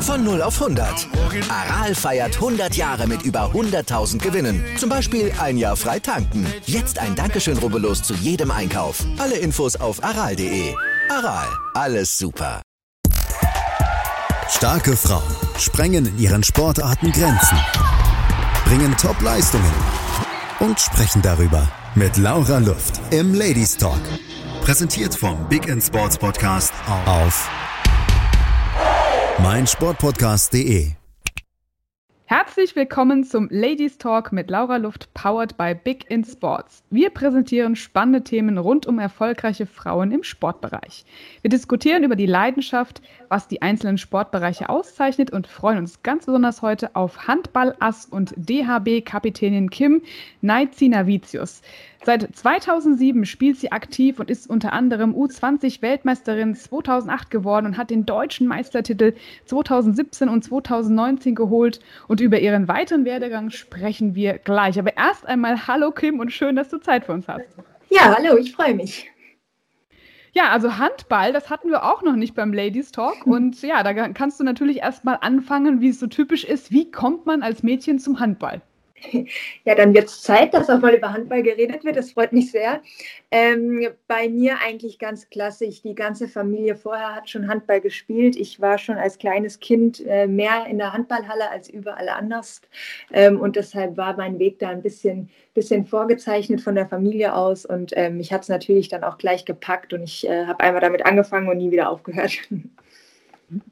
[0.00, 1.08] Von 0 auf 100.
[1.50, 4.64] Aral feiert 100 Jahre mit über 100.000 Gewinnen.
[4.78, 6.46] Zum Beispiel ein Jahr frei tanken.
[6.64, 9.04] Jetzt ein Dankeschön, rubbellos zu jedem Einkauf.
[9.18, 10.74] Alle Infos auf aral.de.
[11.10, 12.62] Aral, alles super.
[14.48, 17.58] Starke Frauen sprengen in ihren Sportarten Grenzen,
[18.64, 19.74] bringen Top-Leistungen
[20.60, 24.00] und sprechen darüber mit Laura Luft im Ladies Talk.
[24.60, 26.72] Präsentiert vom Big in Sports Podcast
[27.06, 27.48] auf
[29.38, 30.92] meinsportpodcast.de.
[32.28, 36.82] Herzlich willkommen zum Ladies Talk mit Laura Luft, powered by Big in Sports.
[36.90, 41.04] Wir präsentieren spannende Themen rund um erfolgreiche Frauen im Sportbereich.
[41.42, 46.62] Wir diskutieren über die Leidenschaft, was die einzelnen Sportbereiche auszeichnet und freuen uns ganz besonders
[46.62, 50.02] heute auf Handballass und DHB-Kapitänin Kim
[50.40, 51.62] Naizinavicius.
[52.06, 58.06] Seit 2007 spielt sie aktiv und ist unter anderem U20-Weltmeisterin 2008 geworden und hat den
[58.06, 59.14] deutschen Meistertitel
[59.46, 61.80] 2017 und 2019 geholt.
[62.06, 64.78] Und über ihren weiteren Werdegang sprechen wir gleich.
[64.78, 67.48] Aber erst einmal Hallo Kim und schön, dass du Zeit für uns hast.
[67.90, 69.10] Ja, hallo, ich freue mich.
[70.32, 73.26] Ja, also Handball, das hatten wir auch noch nicht beim Ladies Talk.
[73.26, 76.70] Und ja, da kannst du natürlich erstmal anfangen, wie es so typisch ist.
[76.70, 78.62] Wie kommt man als Mädchen zum Handball?
[79.64, 81.96] Ja, dann wird es Zeit, dass auch mal über Handball geredet wird.
[81.96, 82.80] Das freut mich sehr.
[83.30, 85.82] Ähm, bei mir eigentlich ganz klassisch.
[85.82, 88.36] Die ganze Familie vorher hat schon Handball gespielt.
[88.36, 92.62] Ich war schon als kleines Kind äh, mehr in der Handballhalle als überall anders.
[93.12, 97.66] Ähm, und deshalb war mein Weg da ein bisschen, bisschen vorgezeichnet von der Familie aus.
[97.66, 99.92] Und ähm, mich hat es natürlich dann auch gleich gepackt.
[99.92, 102.38] Und ich äh, habe einmal damit angefangen und nie wieder aufgehört.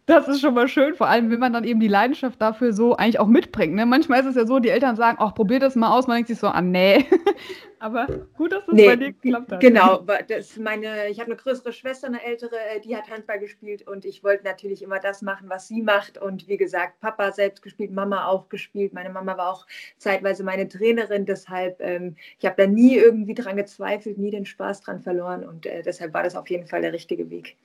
[0.06, 2.96] Das ist schon mal schön, vor allem wenn man dann eben die Leidenschaft dafür so
[2.96, 3.74] eigentlich auch mitbringt.
[3.74, 3.84] Ne?
[3.86, 6.28] Manchmal ist es ja so, die Eltern sagen, ach, probier das mal aus, man denkt
[6.28, 7.04] sich so, ah, nee.
[7.80, 9.60] Aber gut, dass das nee, bei dir geklappt hat.
[9.60, 13.86] Genau, das meine, ich habe eine größere Schwester, eine ältere, äh, die hat Handball gespielt
[13.86, 16.18] und ich wollte natürlich immer das machen, was sie macht.
[16.18, 18.92] Und wie gesagt, Papa selbst gespielt, Mama auch gespielt.
[18.94, 19.66] Meine Mama war auch
[19.98, 24.82] zeitweise meine Trainerin, deshalb, ähm, ich habe da nie irgendwie dran gezweifelt, nie den Spaß
[24.82, 27.56] dran verloren und äh, deshalb war das auf jeden Fall der richtige Weg.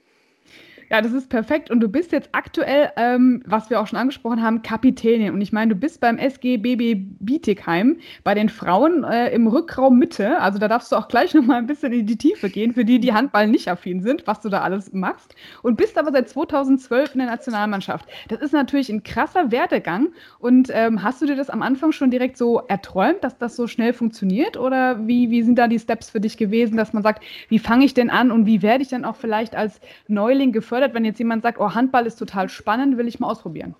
[0.92, 1.70] Ja, das ist perfekt.
[1.70, 5.34] Und du bist jetzt aktuell, ähm, was wir auch schon angesprochen haben, Kapitänin.
[5.34, 10.00] Und ich meine, du bist beim SG BB Bietigheim bei den Frauen äh, im Rückraum
[10.00, 10.42] Mitte.
[10.42, 13.00] Also da darfst du auch gleich nochmal ein bisschen in die Tiefe gehen, für die,
[13.00, 15.36] die Handball nicht affin sind, was du da alles machst.
[15.62, 18.10] Und bist aber seit 2012 in der Nationalmannschaft.
[18.30, 20.08] Das ist natürlich ein krasser Werdegang.
[20.40, 23.68] Und ähm, hast du dir das am Anfang schon direkt so erträumt, dass das so
[23.68, 24.58] schnell funktioniert?
[24.58, 27.86] Oder wie, wie sind da die Steps für dich gewesen, dass man sagt, wie fange
[27.86, 30.79] ich denn an und wie werde ich denn auch vielleicht als Neuling gefördert?
[30.80, 33.76] Fördert, wenn jetzt jemand sagt, oh, Handball ist total spannend, will ich mal ausprobieren?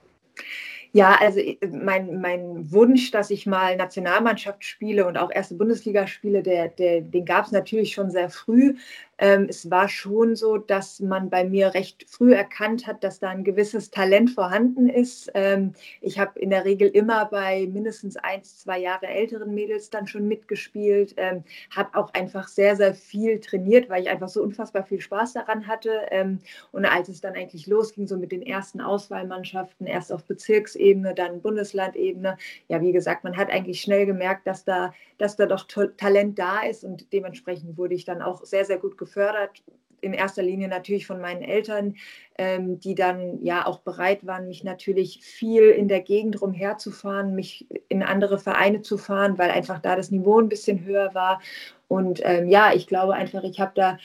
[0.92, 6.08] Ja, also äh, mein, mein Wunsch, dass ich mal Nationalmannschaft spiele und auch erste Bundesliga
[6.08, 8.76] spiele, der, der, den gab es natürlich schon sehr früh.
[9.20, 13.30] Ähm, es war schon so, dass man bei mir recht früh erkannt hat, dass da
[13.30, 15.30] ein gewisses Talent vorhanden ist.
[15.34, 20.08] Ähm, ich habe in der Regel immer bei mindestens eins, zwei Jahre älteren Mädels dann
[20.08, 24.86] schon mitgespielt, ähm, habe auch einfach sehr, sehr viel trainiert, weil ich einfach so unfassbar
[24.86, 25.92] viel Spaß daran hatte.
[26.12, 26.40] Ähm,
[26.72, 31.42] und als es dann eigentlich losging, so mit den ersten Auswahlmannschaften, erst auf Bezirksebene, dann
[31.42, 32.38] Bundeslandebene,
[32.70, 36.62] ja, wie gesagt, man hat eigentlich schnell gemerkt, dass da, dass da doch Talent da
[36.62, 39.64] ist und dementsprechend wurde ich dann auch sehr, sehr gut gefördert gefördert,
[40.02, 41.96] in erster Linie natürlich von meinen Eltern,
[42.38, 47.68] ähm, die dann ja auch bereit waren, mich natürlich viel in der Gegend rumherzufahren, mich
[47.90, 51.42] in andere Vereine zu fahren, weil einfach da das Niveau ein bisschen höher war.
[51.88, 53.98] Und ähm, ja, ich glaube einfach, ich habe da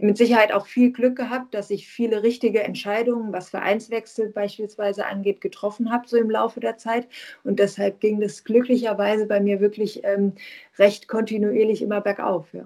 [0.00, 5.40] mit Sicherheit auch viel Glück gehabt, dass ich viele richtige Entscheidungen, was Vereinswechsel beispielsweise angeht,
[5.40, 7.08] getroffen habe, so im Laufe der Zeit.
[7.42, 10.34] Und deshalb ging das glücklicherweise bei mir wirklich ähm,
[10.78, 12.54] recht kontinuierlich immer bergauf.
[12.54, 12.64] Ja.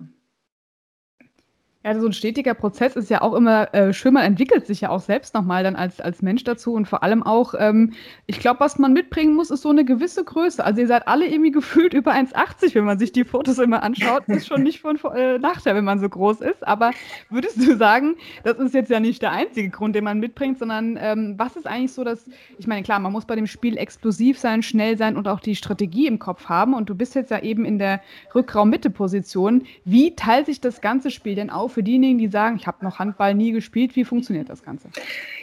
[1.88, 4.91] Ja, so ein stetiger Prozess ist ja auch immer äh, schön, man entwickelt sich ja
[4.91, 7.94] auch selbst nochmal dann als, als Mensch dazu und vor allem auch, ähm,
[8.26, 10.62] ich glaube, was man mitbringen muss, ist so eine gewisse Größe.
[10.62, 14.25] Also ihr seid alle irgendwie gefühlt über 1,80, wenn man sich die Fotos immer anschaut.
[14.26, 16.67] Ist schon nicht von äh, Nachteil, wenn man so groß ist.
[16.67, 16.90] Aber
[17.31, 20.99] würdest du sagen, das ist jetzt ja nicht der einzige Grund, den man mitbringt, sondern
[21.00, 24.38] ähm, was ist eigentlich so, dass, ich meine, klar, man muss bei dem Spiel explosiv
[24.38, 26.75] sein, schnell sein und auch die Strategie im Kopf haben.
[26.75, 28.02] Und du bist jetzt ja eben in der
[28.35, 29.62] Rückraum-Mitte-Position.
[29.87, 31.77] Wie teilt sich das ganze Spiel denn auf?
[31.78, 34.88] Für diejenigen, die sagen, ich habe noch Handball nie gespielt, wie funktioniert das Ganze?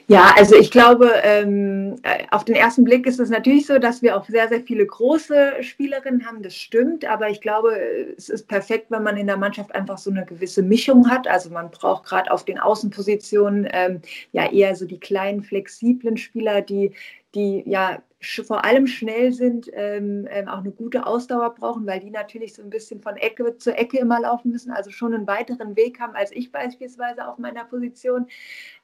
[0.08, 1.96] Ja, also ich glaube, ähm,
[2.30, 5.64] auf den ersten Blick ist es natürlich so, dass wir auch sehr, sehr viele große
[5.64, 7.72] Spielerinnen haben, das stimmt, aber ich glaube,
[8.18, 11.26] es ist perfekt, wenn man in der Mannschaft einfach so eine gewisse Mischung hat.
[11.26, 14.02] Also man braucht gerade auf den Außenpositionen ähm,
[14.34, 16.92] ja eher so die kleinen, flexiblen Spieler, die,
[17.34, 18.00] die ja
[18.46, 22.62] vor allem schnell sind, ähm, ähm, auch eine gute Ausdauer brauchen, weil die natürlich so
[22.62, 26.16] ein bisschen von Ecke zu Ecke immer laufen müssen, also schon einen weiteren Weg haben
[26.16, 28.28] als ich beispielsweise auf meiner Position.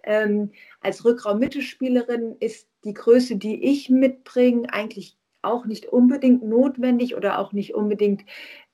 [0.04, 0.52] Ähm,
[0.82, 7.54] als Rückraum-Mittelspielerin ist die Größe, die ich mitbringe, eigentlich auch nicht unbedingt notwendig oder auch
[7.54, 8.24] nicht unbedingt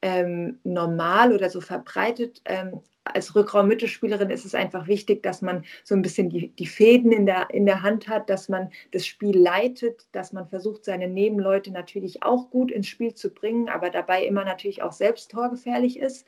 [0.01, 2.41] ähm, normal oder so verbreitet.
[2.45, 2.81] Ähm,
[3.13, 7.25] als Rückraum-Mittelspielerin ist es einfach wichtig, dass man so ein bisschen die, die Fäden in
[7.25, 11.71] der, in der Hand hat, dass man das Spiel leitet, dass man versucht, seine Nebenleute
[11.71, 16.25] natürlich auch gut ins Spiel zu bringen, aber dabei immer natürlich auch selbst torgefährlich ist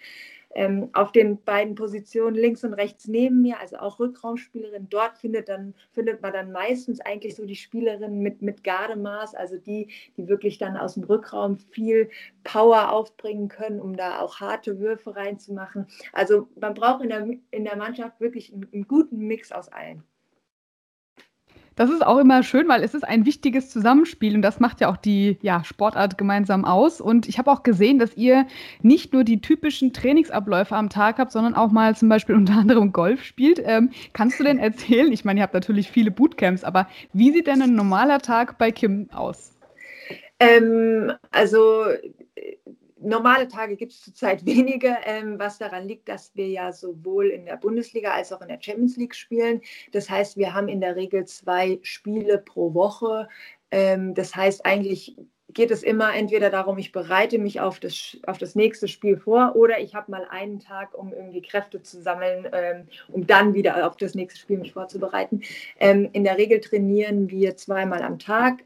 [0.55, 4.87] ähm, auf den beiden Positionen links und rechts neben mir, also auch Rückraumspielerin.
[4.89, 9.57] Dort findet, dann, findet man dann meistens eigentlich so die Spielerinnen mit, mit Gardemaß, also
[9.57, 12.09] die, die wirklich dann aus dem Rückraum viel
[12.43, 15.87] Power aufbringen können, um da auch harte Würfe reinzumachen.
[16.13, 20.03] Also man braucht in der, in der Mannschaft wirklich einen, einen guten Mix aus allen.
[21.79, 24.91] Das ist auch immer schön, weil es ist ein wichtiges Zusammenspiel und das macht ja
[24.91, 26.99] auch die ja, Sportart gemeinsam aus.
[26.99, 28.47] Und ich habe auch gesehen, dass ihr
[28.81, 32.91] nicht nur die typischen Trainingsabläufe am Tag habt, sondern auch mal zum Beispiel unter anderem
[32.91, 33.61] Golf spielt.
[33.63, 37.47] Ähm, kannst du denn erzählen, ich meine, ihr habt natürlich viele Bootcamps, aber wie sieht
[37.47, 39.55] denn ein normaler Tag bei Kim aus?
[40.41, 41.85] Ähm, also
[43.01, 47.45] normale Tage gibt es zurzeit wenige, ähm, was daran liegt, dass wir ja sowohl in
[47.45, 49.61] der Bundesliga als auch in der Champions League spielen.
[49.91, 53.27] Das heißt, wir haben in der Regel zwei Spiele pro Woche.
[53.71, 55.15] Ähm, das heißt, eigentlich
[55.53, 59.55] geht es immer entweder darum, ich bereite mich auf das, auf das nächste Spiel vor
[59.55, 63.87] oder ich habe mal einen Tag, um irgendwie Kräfte zu sammeln, ähm, um dann wieder
[63.87, 65.41] auf das nächste Spiel mich vorzubereiten.
[65.79, 68.63] Ähm, in der Regel trainieren wir zweimal am Tag.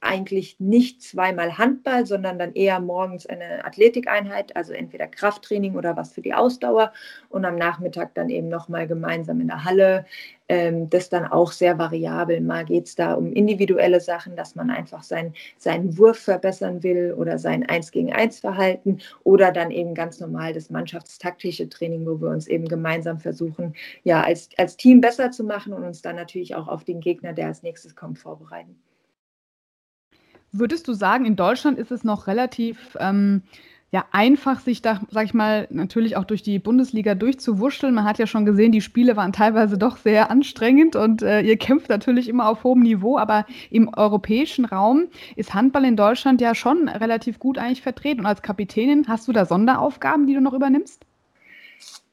[0.00, 6.12] Eigentlich nicht zweimal Handball, sondern dann eher morgens eine Athletikeinheit, also entweder Krafttraining oder was
[6.12, 6.92] für die Ausdauer
[7.28, 10.06] und am Nachmittag dann eben nochmal gemeinsam in der Halle.
[10.48, 12.40] Ähm, das dann auch sehr variabel.
[12.40, 17.12] Mal geht es da um individuelle Sachen, dass man einfach sein, seinen Wurf verbessern will
[17.16, 22.20] oder sein Eins gegen Eins Verhalten oder dann eben ganz normal das mannschaftstaktische Training, wo
[22.20, 23.74] wir uns eben gemeinsam versuchen,
[24.04, 27.34] ja, als, als Team besser zu machen und uns dann natürlich auch auf den Gegner,
[27.34, 28.76] der als nächstes kommt, vorbereiten.
[30.52, 33.42] Würdest du sagen, in Deutschland ist es noch relativ ähm,
[33.90, 37.94] ja, einfach, sich da, sag ich mal, natürlich auch durch die Bundesliga durchzuwurschteln?
[37.94, 41.56] Man hat ja schon gesehen, die Spiele waren teilweise doch sehr anstrengend und äh, ihr
[41.56, 45.06] kämpft natürlich immer auf hohem Niveau, aber im europäischen Raum
[45.36, 48.20] ist Handball in Deutschland ja schon relativ gut eigentlich vertreten.
[48.20, 51.07] Und als Kapitänin hast du da Sonderaufgaben, die du noch übernimmst?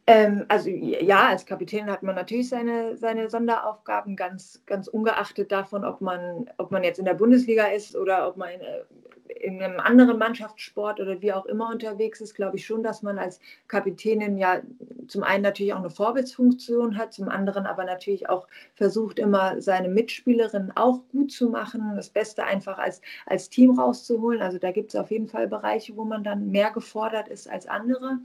[0.07, 5.83] Ähm, also ja, als Kapitän hat man natürlich seine, seine Sonderaufgaben, ganz, ganz ungeachtet davon,
[5.83, 8.83] ob man, ob man jetzt in der Bundesliga ist oder ob man in, äh,
[9.27, 13.17] in einem anderen Mannschaftssport oder wie auch immer unterwegs ist, glaube ich schon, dass man
[13.17, 14.61] als Kapitänin ja
[15.07, 19.89] zum einen natürlich auch eine Vorbildsfunktion hat, zum anderen aber natürlich auch versucht, immer seine
[19.89, 24.41] Mitspielerinnen auch gut zu machen, das Beste einfach als, als Team rauszuholen.
[24.41, 27.67] Also da gibt es auf jeden Fall Bereiche, wo man dann mehr gefordert ist als
[27.67, 28.19] andere.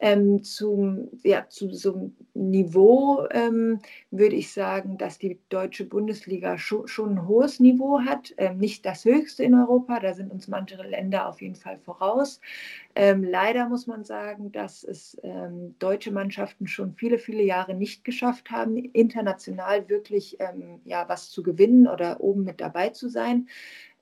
[0.00, 3.80] Ähm, zum, ja, zu so einem Niveau ähm,
[4.10, 8.32] würde ich sagen, dass die deutsche Bundesliga schon, schon ein hohes Niveau hat.
[8.38, 12.40] Ähm, nicht das höchste in Europa, da sind uns manche Länder auf jeden Fall voraus.
[12.94, 18.04] Ähm, leider muss man sagen, dass es ähm, deutsche Mannschaften schon viele, viele Jahre nicht
[18.04, 23.48] geschafft haben, international wirklich ähm, ja, was zu gewinnen oder oben mit dabei zu sein.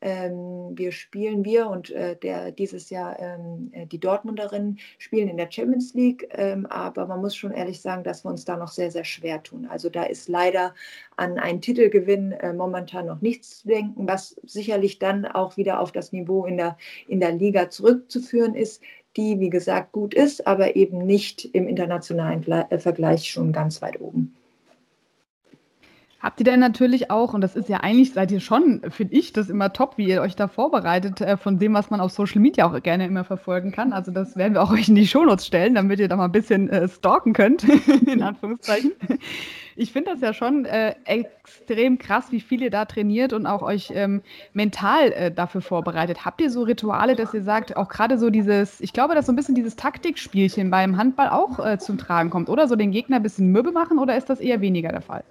[0.00, 5.36] Ähm, wir spielen, wir und äh, der dieses Jahr ähm, äh, die Dortmunderinnen spielen in
[5.36, 8.68] der Champions League, ähm, aber man muss schon ehrlich sagen, dass wir uns da noch
[8.68, 9.66] sehr, sehr schwer tun.
[9.66, 10.75] Also da ist leider
[11.16, 15.90] an einen Titelgewinn äh, momentan noch nichts zu denken, was sicherlich dann auch wieder auf
[15.90, 16.76] das Niveau in der,
[17.08, 18.82] in der Liga zurückzuführen ist,
[19.16, 24.00] die, wie gesagt, gut ist, aber eben nicht im internationalen äh, Vergleich schon ganz weit
[24.00, 24.38] oben.
[26.20, 29.32] Habt ihr denn natürlich auch, und das ist ja eigentlich, seid ihr schon, finde ich,
[29.32, 32.40] das immer top, wie ihr euch da vorbereitet, äh, von dem, was man auf Social
[32.40, 33.92] Media auch gerne immer verfolgen kann.
[33.92, 36.32] Also das werden wir auch euch in die Shownotes stellen, damit ihr da mal ein
[36.32, 37.64] bisschen äh, stalken könnt,
[38.06, 38.92] in Anführungszeichen.
[39.76, 43.62] Ich finde das ja schon äh, extrem krass, wie viel ihr da trainiert und auch
[43.62, 44.22] euch ähm,
[44.52, 46.25] mental äh, dafür vorbereitet.
[46.25, 49.32] Habt ihr so Rituale, dass ihr sagt, auch gerade so dieses, ich glaube, dass so
[49.32, 52.66] ein bisschen dieses Taktikspielchen beim Handball auch äh, zum Tragen kommt, oder?
[52.66, 55.22] So den Gegner ein bisschen mürbe machen, oder ist das eher weniger der Fall?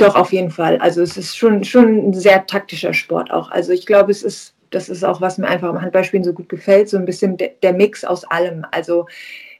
[0.00, 0.78] Doch, auf jeden Fall.
[0.78, 3.50] Also es ist schon, schon ein sehr taktischer Sport auch.
[3.50, 6.48] Also ich glaube, es ist, das ist auch, was mir einfach am Handballspielen so gut
[6.48, 8.64] gefällt, so ein bisschen de, der Mix aus allem.
[8.70, 9.06] Also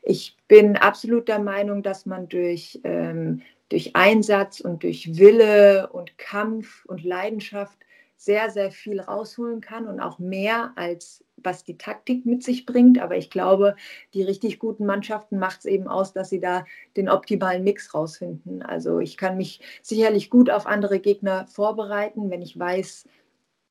[0.02, 6.16] ich bin absolut der Meinung, dass man durch, ähm, durch Einsatz und durch Wille und
[6.16, 7.78] Kampf und Leidenschaft
[8.16, 13.00] sehr, sehr viel rausholen kann und auch mehr als was die Taktik mit sich bringt.
[13.00, 13.76] Aber ich glaube,
[14.14, 16.64] die richtig guten Mannschaften macht es eben aus, dass sie da
[16.96, 18.62] den optimalen Mix rausfinden.
[18.62, 23.06] Also ich kann mich sicherlich gut auf andere Gegner vorbereiten, wenn ich weiß,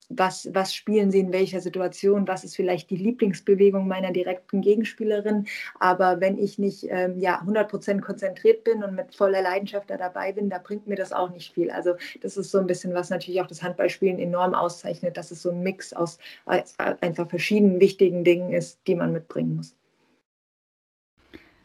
[0.10, 5.48] was, was spielen sie in welcher Situation, was ist vielleicht die Lieblingsbewegung meiner direkten Gegenspielerin.
[5.80, 10.34] Aber wenn ich nicht ähm, ja, 100% konzentriert bin und mit voller Leidenschaft da dabei
[10.34, 11.72] bin, da bringt mir das auch nicht viel.
[11.72, 15.42] Also das ist so ein bisschen, was natürlich auch das Handballspielen enorm auszeichnet, dass es
[15.42, 16.64] so ein Mix aus äh,
[17.02, 19.79] einfach verschiedenen wichtigen Dingen ist, die man mitbringen muss.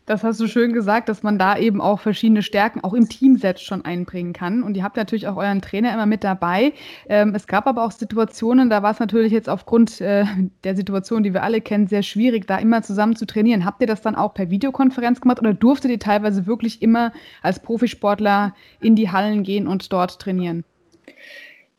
[0.07, 3.39] Das hast du schön gesagt, dass man da eben auch verschiedene Stärken auch im Team
[3.39, 4.63] selbst schon einbringen kann.
[4.63, 6.75] Und ihr habt natürlich auch euren Trainer immer mit dabei.
[7.09, 10.27] Ähm, es gab aber auch Situationen, da war es natürlich jetzt aufgrund äh,
[10.63, 13.65] der Situation, die wir alle kennen, sehr schwierig, da immer zusammen zu trainieren.
[13.65, 17.61] Habt ihr das dann auch per Videokonferenz gemacht oder durftet ihr teilweise wirklich immer als
[17.61, 20.65] Profisportler in die Hallen gehen und dort trainieren?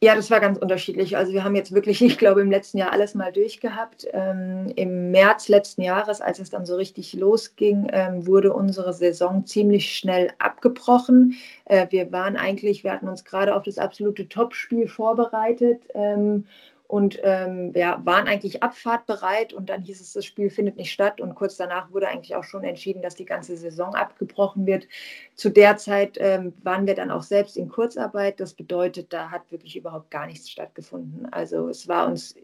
[0.06, 1.18] Ja, das war ganz unterschiedlich.
[1.18, 4.06] Also wir haben jetzt wirklich, ich glaube, im letzten Jahr alles mal durchgehabt.
[4.14, 9.48] Ähm, Im März letzten Jahres, als es dann so richtig losging, ähm, wurde unsere Saison
[9.48, 11.38] ziemlich schnell abgebrochen.
[11.66, 15.82] Äh, wir waren eigentlich, wir hatten uns gerade auf das absolute Topspiel vorbereitet.
[15.96, 16.46] Ähm,
[16.88, 21.20] und ähm, ja, waren eigentlich abfahrtbereit und dann hieß es, das Spiel findet nicht statt
[21.20, 24.88] und kurz danach wurde eigentlich auch schon entschieden, dass die ganze Saison abgebrochen wird.
[25.36, 28.40] Zu der Zeit ähm, waren wir dann auch selbst in Kurzarbeit.
[28.40, 31.28] Das bedeutet, da hat wirklich überhaupt gar nichts stattgefunden.
[31.32, 32.36] Also es war uns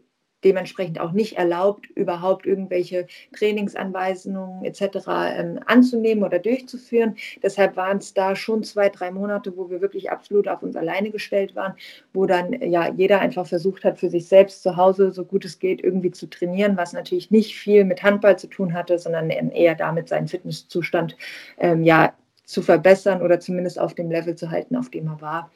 [0.44, 4.82] dementsprechend auch nicht erlaubt, überhaupt irgendwelche Trainingsanweisungen etc.
[5.08, 7.16] Ähm, anzunehmen oder durchzuführen.
[7.44, 11.12] Deshalb waren es da schon zwei, drei Monate, wo wir wirklich absolut auf uns alleine
[11.12, 11.74] gestellt waren,
[12.14, 15.60] wo dann ja jeder einfach versucht hat, für sich selbst zu Hause so gut es
[15.60, 19.76] geht irgendwie zu trainieren, was natürlich nicht viel mit Handball zu tun hatte, sondern eher
[19.76, 21.16] damit seinen Fitnesszustand
[21.58, 22.14] ähm, ja
[22.46, 25.52] zu verbessern oder zumindest auf dem Level zu halten, auf dem er war.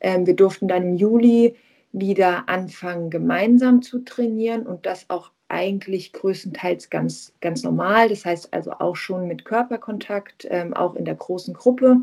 [0.00, 1.56] Ähm, wir durften dann im Juli
[1.92, 8.08] wieder anfangen, gemeinsam zu trainieren und das auch eigentlich größtenteils ganz, ganz normal.
[8.08, 12.02] Das heißt also auch schon mit Körperkontakt, ähm, auch in der großen Gruppe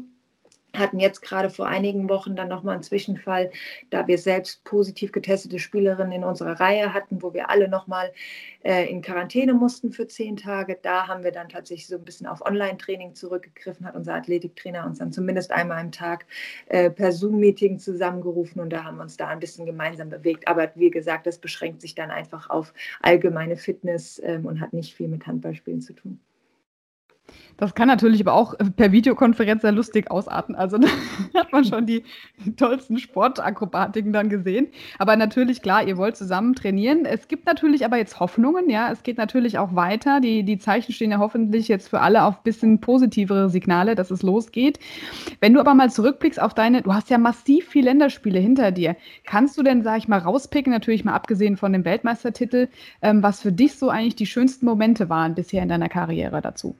[0.77, 3.51] hatten jetzt gerade vor einigen Wochen dann nochmal einen Zwischenfall,
[3.89, 8.12] da wir selbst positiv getestete Spielerinnen in unserer Reihe hatten, wo wir alle nochmal
[8.63, 10.77] äh, in Quarantäne mussten für zehn Tage.
[10.82, 15.00] Da haben wir dann tatsächlich so ein bisschen auf Online-Training zurückgegriffen, hat unser Athletiktrainer uns
[15.00, 16.25] dann zumindest einmal am Tag
[16.67, 20.48] äh, per Zoom-Meeting zusammengerufen und da haben wir uns da ein bisschen gemeinsam bewegt.
[20.48, 24.96] Aber wie gesagt, das beschränkt sich dann einfach auf allgemeine Fitness ähm, und hat nicht
[24.96, 26.20] viel mit Handballspielen zu tun.
[27.58, 30.55] Das kann natürlich aber auch per Videokonferenz sehr lustig ausarten.
[30.55, 30.77] Also
[31.34, 32.03] da hat man schon die,
[32.44, 34.67] die tollsten Sportakrobatiken dann gesehen.
[35.00, 37.05] Aber natürlich, klar, ihr wollt zusammen trainieren.
[37.05, 38.91] Es gibt natürlich aber jetzt Hoffnungen, ja.
[38.91, 40.20] Es geht natürlich auch weiter.
[40.20, 44.12] Die, die Zeichen stehen ja hoffentlich jetzt für alle auf ein bisschen positivere Signale, dass
[44.12, 44.79] es losgeht.
[45.39, 48.96] Wenn du aber mal zurückblickst auf deine, du hast ja massiv viele Länderspiele hinter dir.
[49.25, 52.67] Kannst du denn, sag ich mal, rauspicken, natürlich mal abgesehen von dem Weltmeistertitel,
[53.01, 56.75] ähm, was für dich so eigentlich die schönsten Momente waren bisher in deiner Karriere dazu?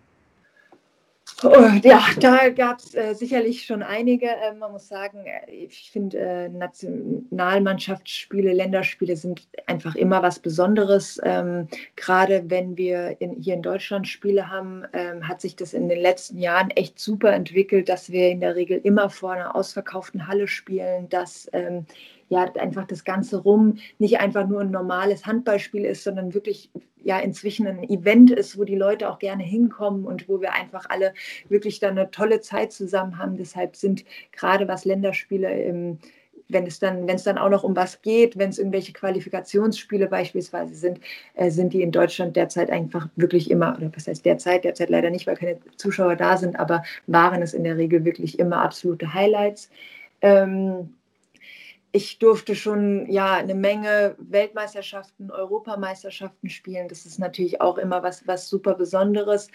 [1.44, 4.28] Oh, ja, da gab es äh, sicherlich schon einige.
[4.28, 11.20] Äh, man muss sagen, äh, ich finde, äh, Nationalmannschaftsspiele, Länderspiele sind einfach immer was Besonderes.
[11.24, 15.90] Ähm, Gerade wenn wir in, hier in Deutschland Spiele haben, ähm, hat sich das in
[15.90, 20.28] den letzten Jahren echt super entwickelt, dass wir in der Regel immer vor einer ausverkauften
[20.28, 21.88] Halle spielen, dass ähm,
[22.30, 26.70] ja einfach das Ganze rum nicht einfach nur ein normales Handballspiel ist, sondern wirklich
[27.04, 30.90] ja inzwischen ein Event ist, wo die Leute auch gerne hinkommen und wo wir einfach
[30.90, 31.14] alle
[31.50, 33.38] wirklich dann eine tolle Zeit zusammen haben.
[33.38, 36.00] Deshalb sind gerade was Länderspiele im
[36.50, 40.08] wenn es dann, wenn es dann auch noch um was geht, wenn es irgendwelche Qualifikationsspiele
[40.08, 41.00] beispielsweise sind,
[41.34, 45.10] äh, sind die in Deutschland derzeit einfach wirklich immer, oder was heißt derzeit, derzeit leider
[45.10, 49.14] nicht, weil keine Zuschauer da sind, aber waren es in der Regel wirklich immer absolute
[49.14, 49.70] Highlights.
[50.22, 50.94] Ähm,
[51.96, 56.90] ich durfte schon ja eine Menge Weltmeisterschaften, Europameisterschaften spielen.
[56.90, 59.48] Das ist natürlich auch immer was, was super Besonderes.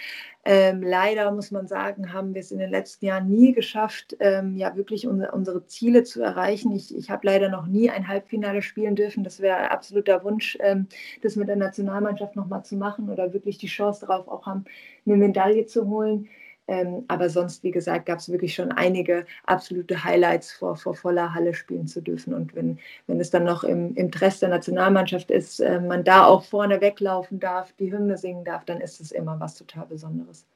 [0.47, 4.57] Ähm, leider muss man sagen, haben wir es in den letzten Jahren nie geschafft, ähm,
[4.57, 6.75] ja wirklich unsere, unsere Ziele zu erreichen.
[6.75, 9.23] Ich, ich habe leider noch nie ein Halbfinale spielen dürfen.
[9.23, 10.87] Das wäre absoluter Wunsch, ähm,
[11.21, 14.65] das mit der Nationalmannschaft nochmal zu machen oder wirklich die Chance darauf auch haben,
[15.05, 16.31] eine Medaille zu holen.
[16.71, 21.35] Ähm, aber sonst, wie gesagt, gab es wirklich schon einige absolute Highlights, vor, vor voller
[21.35, 22.33] Halle spielen zu dürfen.
[22.33, 26.45] Und wenn, wenn es dann noch im, Dress der Nationalmannschaft ist, äh, man da auch
[26.45, 30.47] vorne weglaufen darf, die Hymne singen darf, dann ist es immer was total Besonderes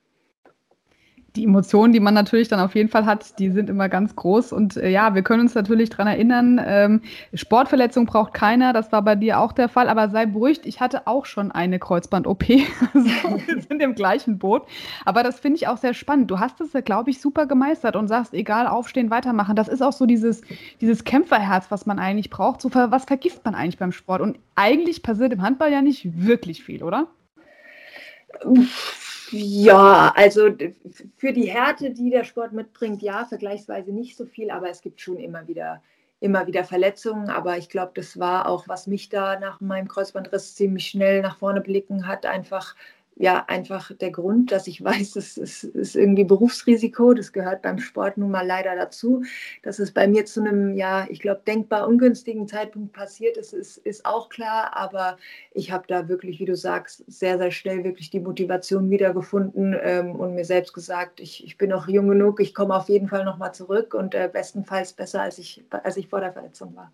[1.37, 4.53] die Emotionen, die man natürlich dann auf jeden Fall hat, die sind immer ganz groß.
[4.53, 9.03] Und äh, ja, wir können uns natürlich daran erinnern, ähm, Sportverletzung braucht keiner, das war
[9.03, 12.45] bei dir auch der Fall, aber sei beruhigt, ich hatte auch schon eine Kreuzband-OP.
[12.95, 13.09] also,
[13.47, 14.63] wir sind im gleichen Boot.
[15.05, 16.31] Aber das finde ich auch sehr spannend.
[16.31, 19.57] Du hast es, glaube ich, super gemeistert und sagst, egal, aufstehen, weitermachen.
[19.57, 20.43] Das ist auch so dieses,
[20.81, 22.61] dieses Kämpferherz, was man eigentlich braucht.
[22.61, 24.21] So, was vergisst man eigentlich beim Sport?
[24.21, 27.09] Und eigentlich passiert im Handball ja nicht wirklich viel, oder?
[29.31, 30.51] Ja, also
[31.17, 35.01] für die Härte, die der Sport mitbringt, ja, vergleichsweise nicht so viel, aber es gibt
[35.01, 35.83] schon immer wieder
[36.25, 37.29] immer wieder Verletzungen.
[37.29, 41.37] Aber ich glaube, das war auch, was mich da nach meinem Kreuzbandriss ziemlich schnell nach
[41.37, 42.75] vorne blicken hat, einfach
[43.17, 47.15] ja einfach der Grund, dass ich weiß, es ist, irgendwie Berufsrisiko.
[47.15, 49.23] Das gehört beim Sport nun mal leider dazu.
[49.63, 53.79] Dass es bei mir zu einem, ja, ich glaube, denkbar ungünstigen Zeitpunkt passiert ist, ist,
[53.79, 54.77] ist auch klar.
[54.77, 55.17] Aber
[55.53, 60.17] ich habe da wirklich, wie du sagst, sehr, sehr schnell wirklich die Motivation wiedergefunden ähm,
[60.17, 63.25] und mir selbst gesagt, ich, ich bin noch jung genug, ich komme auf jeden Fall
[63.25, 66.93] nochmal zurück und äh, bestenfalls besser, als ich, als ich vor der Verletzung war.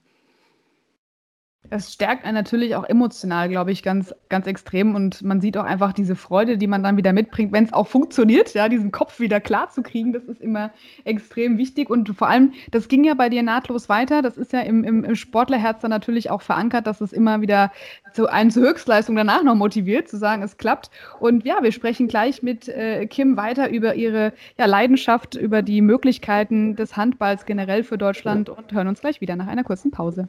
[1.72, 4.96] Es stärkt einen natürlich auch emotional, glaube ich, ganz, ganz extrem.
[4.96, 7.86] Und man sieht auch einfach diese Freude, die man dann wieder mitbringt, wenn es auch
[7.86, 10.12] funktioniert, ja, diesen Kopf wieder klar zu kriegen.
[10.12, 10.72] Das ist immer
[11.04, 11.88] extrem wichtig.
[11.88, 14.20] Und vor allem, das ging ja bei dir nahtlos weiter.
[14.20, 17.70] Das ist ja im, im, Sportlerherz dann natürlich auch verankert, dass es immer wieder
[18.12, 20.90] zu einen zur Höchstleistung danach noch motiviert, zu sagen, es klappt.
[21.20, 25.82] Und ja, wir sprechen gleich mit äh, Kim weiter über ihre ja, Leidenschaft, über die
[25.82, 30.28] Möglichkeiten des Handballs generell für Deutschland und hören uns gleich wieder nach einer kurzen Pause.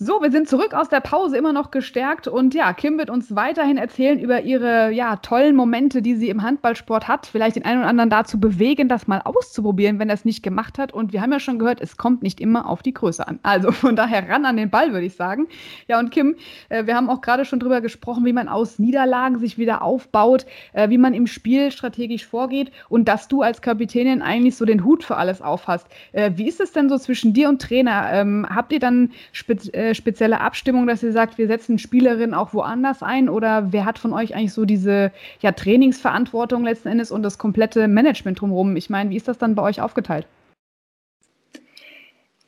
[0.00, 2.28] So, wir sind zurück aus der Pause, immer noch gestärkt.
[2.28, 6.44] Und ja, Kim wird uns weiterhin erzählen über ihre ja, tollen Momente, die sie im
[6.44, 7.26] Handballsport hat.
[7.26, 10.78] Vielleicht den einen oder anderen dazu bewegen, das mal auszuprobieren, wenn er es nicht gemacht
[10.78, 10.94] hat.
[10.94, 13.40] Und wir haben ja schon gehört, es kommt nicht immer auf die Größe an.
[13.42, 15.48] Also von daher ran an den Ball, würde ich sagen.
[15.88, 16.36] Ja, und Kim,
[16.68, 20.46] äh, wir haben auch gerade schon drüber gesprochen, wie man aus Niederlagen sich wieder aufbaut,
[20.74, 24.84] äh, wie man im Spiel strategisch vorgeht und dass du als Kapitänin eigentlich so den
[24.84, 25.88] Hut für alles aufhast.
[26.12, 28.10] Äh, wie ist es denn so zwischen dir und Trainer?
[28.12, 32.52] Ähm, habt ihr dann speziell äh, spezielle Abstimmung, dass ihr sagt, wir setzen Spielerinnen auch
[32.54, 33.28] woanders ein?
[33.28, 37.88] Oder wer hat von euch eigentlich so diese ja, Trainingsverantwortung letzten Endes und das komplette
[37.88, 38.76] Management drumherum?
[38.76, 40.26] Ich meine, wie ist das dann bei euch aufgeteilt?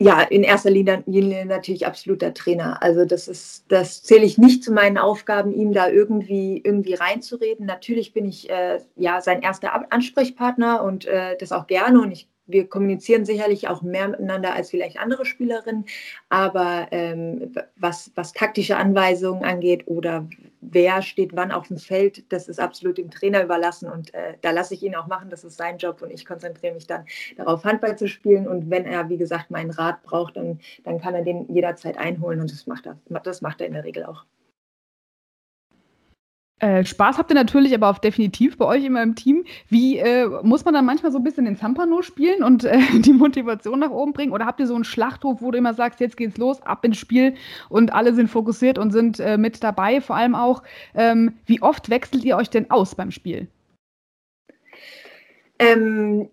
[0.02, 2.82] Ja, in erster Linie, natürlich absolut der Trainer.
[2.82, 7.66] Also das ist, das zähle ich nicht zu meinen Aufgaben, ihm da irgendwie, irgendwie reinzureden.
[7.66, 12.30] Natürlich bin ich äh, ja sein erster Ansprechpartner und äh, das auch gerne und ich
[12.50, 15.84] wir kommunizieren sicherlich auch mehr miteinander als vielleicht andere Spielerinnen,
[16.28, 20.26] aber ähm, was, was taktische Anweisungen angeht oder
[20.60, 24.50] wer steht wann auf dem Feld, das ist absolut dem Trainer überlassen und äh, da
[24.50, 27.04] lasse ich ihn auch machen, das ist sein Job und ich konzentriere mich dann
[27.36, 31.14] darauf, Handball zu spielen und wenn er, wie gesagt, meinen Rat braucht, dann, dann kann
[31.14, 34.24] er den jederzeit einholen und das macht er, das macht er in der Regel auch.
[36.60, 39.44] Äh, Spaß habt ihr natürlich, aber auch definitiv bei euch immer im Team.
[39.68, 43.14] Wie äh, muss man dann manchmal so ein bisschen den Zampano spielen und äh, die
[43.14, 44.32] Motivation nach oben bringen?
[44.32, 46.98] Oder habt ihr so einen Schlachthof, wo du immer sagst, jetzt geht's los, ab ins
[46.98, 47.34] Spiel
[47.70, 50.02] und alle sind fokussiert und sind äh, mit dabei?
[50.02, 50.62] Vor allem auch,
[50.94, 53.48] ähm, wie oft wechselt ihr euch denn aus beim Spiel?
[55.58, 56.28] Ähm,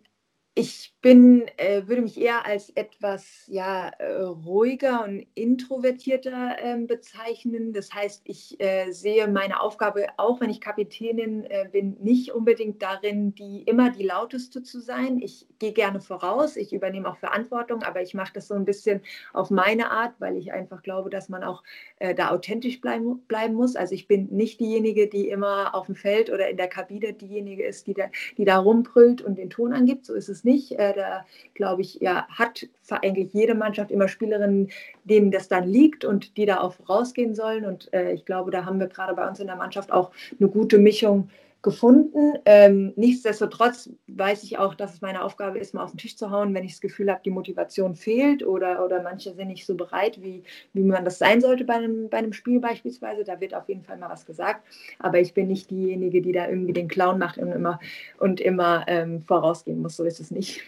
[0.56, 7.72] ich bin, äh, würde mich eher als etwas ja, äh, ruhiger und introvertierter äh, bezeichnen.
[7.72, 12.82] Das heißt, ich äh, sehe meine Aufgabe, auch wenn ich Kapitänin äh, bin, nicht unbedingt
[12.82, 15.22] darin, die immer die lauteste zu sein.
[15.22, 19.00] Ich gehe gerne voraus, ich übernehme auch Verantwortung, aber ich mache das so ein bisschen
[19.32, 21.64] auf meine Art, weil ich einfach glaube, dass man auch
[22.00, 23.78] äh, da authentisch bleiben, bleiben muss.
[23.78, 27.66] Also ich bin nicht diejenige, die immer auf dem Feld oder in der Kabine diejenige
[27.66, 30.06] ist, die da, die da rumbrüllt und den Ton angibt.
[30.06, 34.70] So ist es nicht da glaube ich, ja, hat eigentlich jede Mannschaft immer Spielerinnen,
[35.04, 37.66] denen das dann liegt und die da auch rausgehen sollen.
[37.66, 40.50] Und äh, ich glaube, da haben wir gerade bei uns in der Mannschaft auch eine
[40.50, 41.30] gute Mischung
[41.68, 42.40] gefunden.
[42.46, 46.32] Ähm, nichtsdestotrotz weiß ich auch, dass es meine Aufgabe ist, mal auf den Tisch zu
[46.32, 49.76] hauen, wenn ich das Gefühl habe, die Motivation fehlt oder, oder manche sind nicht so
[49.76, 53.26] bereit, wie, wie man das sein sollte bei einem, bei einem Spiel beispielsweise.
[53.26, 54.66] Da wird auf jeden Fall mal was gesagt.
[55.00, 57.82] Aber ich bin nicht diejenige, die da irgendwie den Clown macht und immer,
[58.18, 59.98] und immer ähm, vorausgehen muss.
[59.98, 60.62] So ist es nicht.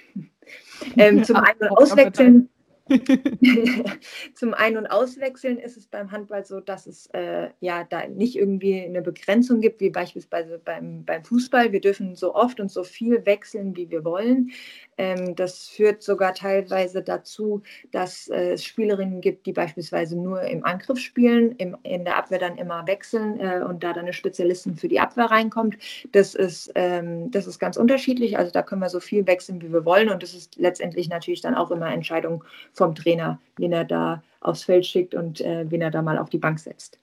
[0.97, 2.49] ähm, zum einen auswechseln.
[4.33, 8.35] Zum Ein- und Auswechseln ist es beim Handball so, dass es äh, ja da nicht
[8.35, 11.71] irgendwie eine Begrenzung gibt, wie beispielsweise beim, beim Fußball.
[11.71, 14.51] Wir dürfen so oft und so viel wechseln, wie wir wollen.
[14.99, 20.65] Ähm, das führt sogar teilweise dazu, dass äh, es Spielerinnen gibt, die beispielsweise nur im
[20.65, 24.75] Angriff spielen, im, in der Abwehr dann immer wechseln äh, und da dann eine Spezialistin
[24.75, 25.77] für die Abwehr reinkommt.
[26.11, 28.37] Das ist, ähm, das ist ganz unterschiedlich.
[28.37, 30.09] Also da können wir so viel wechseln, wie wir wollen.
[30.09, 34.63] Und das ist letztendlich natürlich dann auch immer Entscheidung vom Trainer, wen er da aufs
[34.65, 36.99] Feld schickt und äh, wen er da mal auf die Bank setzt.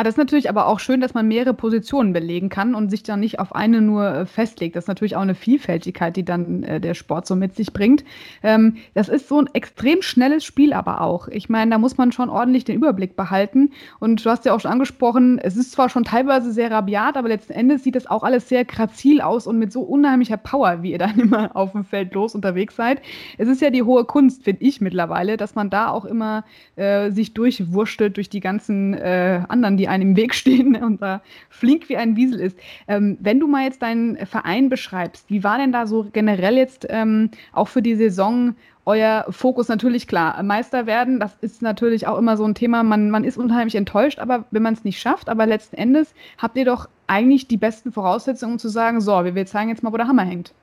[0.00, 3.02] Ah, das ist natürlich aber auch schön, dass man mehrere Positionen belegen kann und sich
[3.02, 4.76] dann nicht auf eine nur äh, festlegt.
[4.76, 8.04] Das ist natürlich auch eine Vielfältigkeit, die dann äh, der Sport so mit sich bringt.
[8.44, 11.26] Ähm, das ist so ein extrem schnelles Spiel aber auch.
[11.26, 13.72] Ich meine, da muss man schon ordentlich den Überblick behalten.
[13.98, 17.26] Und du hast ja auch schon angesprochen, es ist zwar schon teilweise sehr rabiat, aber
[17.26, 20.92] letzten Endes sieht das auch alles sehr grazil aus und mit so unheimlicher Power, wie
[20.92, 23.02] ihr dann immer auf dem Feld los unterwegs seid.
[23.36, 26.44] Es ist ja die hohe Kunst, finde ich mittlerweile, dass man da auch immer
[26.76, 31.22] äh, sich durchwurschtelt durch die ganzen äh, anderen, die einem im Weg stehen und da
[31.48, 32.58] flink wie ein Wiesel ist.
[32.86, 36.86] Ähm, wenn du mal jetzt deinen Verein beschreibst, wie war denn da so generell jetzt
[36.88, 38.54] ähm, auch für die Saison
[38.88, 40.42] euer Fokus natürlich klar.
[40.42, 42.82] Meister werden, das ist natürlich auch immer so ein Thema.
[42.82, 46.56] Man, man ist unheimlich enttäuscht, aber wenn man es nicht schafft, aber letzten Endes habt
[46.56, 49.98] ihr doch eigentlich die besten Voraussetzungen, um zu sagen, so, wir zeigen jetzt mal, wo
[49.98, 50.54] der Hammer hängt.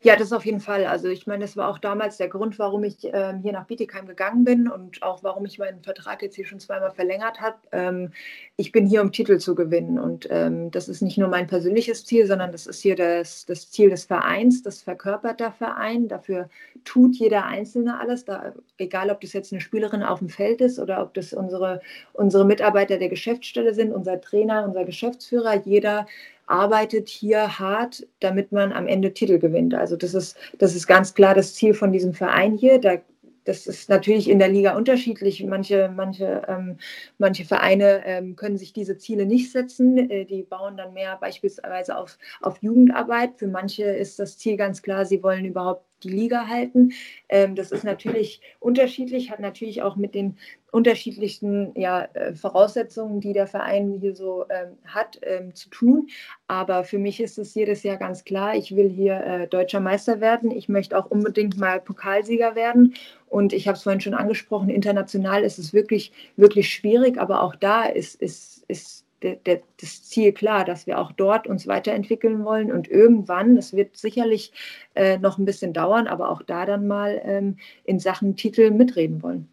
[0.00, 0.86] Ja, das auf jeden Fall.
[0.86, 4.06] Also ich meine, das war auch damals der Grund, warum ich ähm, hier nach Bietigheim
[4.06, 7.56] gegangen bin und auch warum ich meinen Vertrag jetzt hier schon zweimal verlängert habe.
[7.72, 8.12] Ähm,
[8.56, 12.04] ich bin hier, um Titel zu gewinnen und ähm, das ist nicht nur mein persönliches
[12.04, 16.06] Ziel, sondern das ist hier das, das Ziel des Vereins, das verkörpert der Verein.
[16.06, 16.48] Dafür
[16.84, 20.78] tut jeder Einzelne alles, da, egal ob das jetzt eine Spielerin auf dem Feld ist
[20.78, 21.80] oder ob das unsere,
[22.12, 26.06] unsere Mitarbeiter der Geschäftsstelle sind, unser Trainer, unser Geschäftsführer, jeder
[26.48, 29.74] arbeitet hier hart, damit man am Ende Titel gewinnt.
[29.74, 32.80] Also das ist, das ist ganz klar das Ziel von diesem Verein hier.
[32.80, 32.98] Da,
[33.44, 35.42] das ist natürlich in der Liga unterschiedlich.
[35.44, 36.76] Manche, manche, ähm,
[37.18, 40.10] manche Vereine ähm, können sich diese Ziele nicht setzen.
[40.10, 43.36] Äh, die bauen dann mehr beispielsweise auf, auf Jugendarbeit.
[43.36, 46.92] Für manche ist das Ziel ganz klar, sie wollen überhaupt die Liga halten.
[47.28, 50.36] Ähm, das ist natürlich unterschiedlich, hat natürlich auch mit den
[50.70, 56.08] unterschiedlichsten ja, äh, Voraussetzungen, die der Verein hier so ähm, hat, ähm, zu tun.
[56.46, 60.20] Aber für mich ist es jedes Jahr ganz klar, ich will hier äh, deutscher Meister
[60.20, 60.50] werden.
[60.50, 62.94] Ich möchte auch unbedingt mal Pokalsieger werden.
[63.26, 67.54] Und ich habe es vorhin schon angesprochen, international ist es wirklich, wirklich schwierig, aber auch
[67.54, 72.44] da ist, ist, ist der, der, das Ziel klar, dass wir auch dort uns weiterentwickeln
[72.44, 74.52] wollen und irgendwann, das wird sicherlich
[74.94, 79.22] äh, noch ein bisschen dauern, aber auch da dann mal ähm, in Sachen Titel mitreden
[79.22, 79.48] wollen.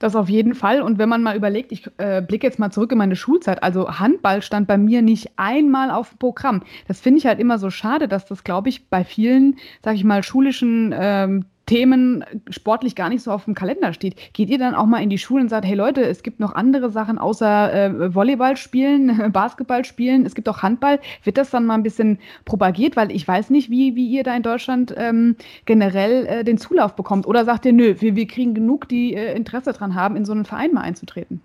[0.00, 0.80] Das auf jeden Fall.
[0.80, 4.00] Und wenn man mal überlegt, ich äh, blicke jetzt mal zurück in meine Schulzeit, also
[4.00, 6.62] Handball stand bei mir nicht einmal auf dem Programm.
[6.88, 10.04] Das finde ich halt immer so schade, dass das, glaube ich, bei vielen, sag ich
[10.04, 14.16] mal, schulischen ähm, Themen sportlich gar nicht so auf dem Kalender steht.
[14.32, 16.52] Geht ihr dann auch mal in die Schule und sagt, hey Leute, es gibt noch
[16.52, 20.98] andere Sachen außer äh, Volleyball spielen, Basketball spielen, es gibt auch Handball.
[21.22, 22.96] Wird das dann mal ein bisschen propagiert?
[22.96, 26.96] Weil ich weiß nicht, wie, wie ihr da in Deutschland ähm, generell äh, den Zulauf
[26.96, 27.24] bekommt.
[27.28, 30.32] Oder sagt ihr, nö, wir, wir kriegen genug, die äh, Interesse daran haben, in so
[30.32, 31.40] einen Verein mal einzutreten?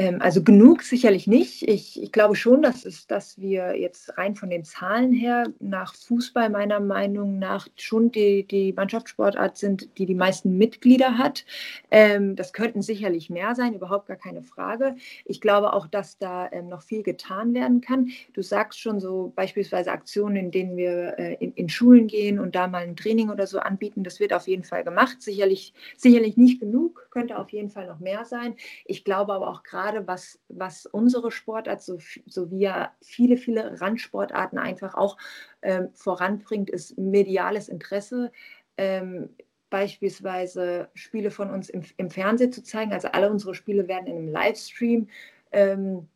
[0.00, 1.68] Ähm, also genug sicherlich nicht.
[1.68, 5.92] Ich, ich, glaube schon, dass, es, dass wir jetzt rein von den Zahlen her nach
[5.96, 11.44] Fußball meiner Meinung nach schon die, die Mannschaftssportart sind, die die meisten Mitglieder hat.
[11.90, 14.94] Ähm, das könnten sicherlich mehr sein, überhaupt gar keine Frage.
[15.24, 18.10] Ich glaube auch, dass da ähm, noch viel getan werden kann.
[18.34, 22.54] Du sagst schon so beispielsweise Aktionen, in denen wir äh, in, in, Schulen gehen und
[22.54, 24.04] da mal ein Training oder so anbieten.
[24.04, 25.20] Das wird auf jeden Fall gemacht.
[25.22, 28.54] Sicherlich, sicherlich nicht genug, könnte auf jeden Fall noch mehr sein.
[28.84, 33.36] Ich glaube aber auch gerade, gerade was, was unsere Sportart so, so wie ja viele,
[33.36, 35.16] viele Randsportarten einfach auch
[35.62, 38.32] ähm, voranbringt, ist mediales Interesse.
[38.76, 39.30] Ähm,
[39.70, 42.92] beispielsweise Spiele von uns im, im Fernsehen zu zeigen.
[42.92, 45.08] Also alle unsere Spiele werden in einem Livestream
[45.52, 46.08] ähm,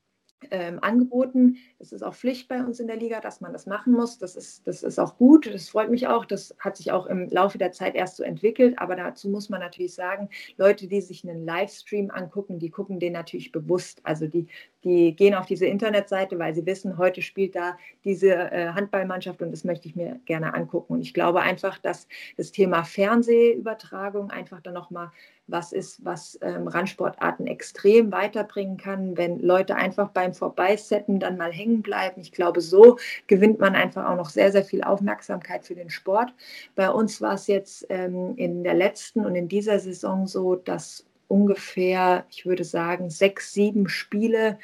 [0.50, 1.56] ähm, angeboten.
[1.78, 4.18] Es ist auch Pflicht bei uns in der Liga, dass man das machen muss.
[4.18, 6.24] Das ist, das ist auch gut, das freut mich auch.
[6.24, 8.78] Das hat sich auch im Laufe der Zeit erst so entwickelt.
[8.78, 13.12] Aber dazu muss man natürlich sagen, Leute, die sich einen Livestream angucken, die gucken den
[13.12, 14.00] natürlich bewusst.
[14.04, 14.46] Also die,
[14.84, 19.52] die gehen auf diese Internetseite, weil sie wissen, heute spielt da diese äh, Handballmannschaft und
[19.52, 20.94] das möchte ich mir gerne angucken.
[20.94, 25.10] Und ich glaube einfach, dass das Thema Fernsehübertragung einfach dann nochmal
[25.52, 31.52] was ist, was ähm, Randsportarten extrem weiterbringen kann, wenn Leute einfach beim Vorbeisetten dann mal
[31.52, 32.20] hängen bleiben.
[32.20, 36.34] Ich glaube, so gewinnt man einfach auch noch sehr, sehr viel Aufmerksamkeit für den Sport.
[36.74, 41.06] Bei uns war es jetzt ähm, in der letzten und in dieser Saison so, dass
[41.28, 44.58] ungefähr, ich würde sagen, sechs, sieben Spiele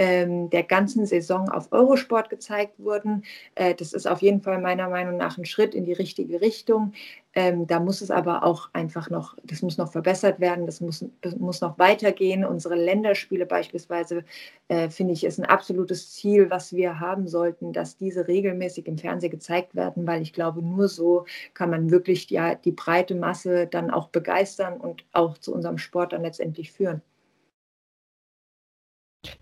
[0.00, 3.22] der ganzen Saison auf Eurosport gezeigt wurden.
[3.54, 6.92] Äh, das ist auf jeden Fall meiner Meinung nach ein Schritt in die richtige Richtung.
[7.34, 11.04] Ähm, da muss es aber auch einfach noch, das muss noch verbessert werden, das muss,
[11.20, 12.44] das muss noch weitergehen.
[12.44, 14.24] Unsere Länderspiele beispielsweise,
[14.68, 18.98] äh, finde ich, ist ein absolutes Ziel, was wir haben sollten, dass diese regelmäßig im
[18.98, 23.66] Fernsehen gezeigt werden, weil ich glaube, nur so kann man wirklich ja, die breite Masse
[23.68, 27.02] dann auch begeistern und auch zu unserem Sport dann letztendlich führen.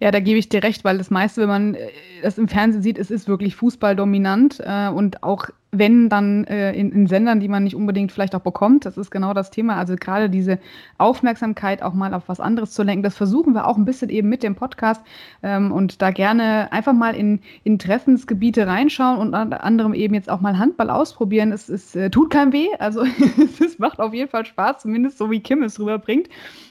[0.01, 1.91] Ja, da gebe ich dir recht, weil das meiste, wenn man äh,
[2.23, 6.93] das im Fernsehen sieht, es ist wirklich fußballdominant äh, und auch wenn dann äh, in,
[6.93, 8.87] in, Sendern, die man nicht unbedingt vielleicht auch bekommt.
[8.87, 9.77] Das ist genau das Thema.
[9.77, 10.59] Also gerade diese
[10.97, 14.29] Aufmerksamkeit auch mal auf was anderes zu lenken, das versuchen wir auch ein bisschen eben
[14.29, 15.03] mit dem Podcast
[15.43, 20.41] ähm, und da gerne einfach mal in Interessensgebiete reinschauen und unter anderem eben jetzt auch
[20.41, 21.53] mal Handball ausprobieren.
[21.53, 23.05] Es, es äh, tut keinem weh, also
[23.61, 26.29] es macht auf jeden Fall Spaß, zumindest so wie Kim es rüberbringt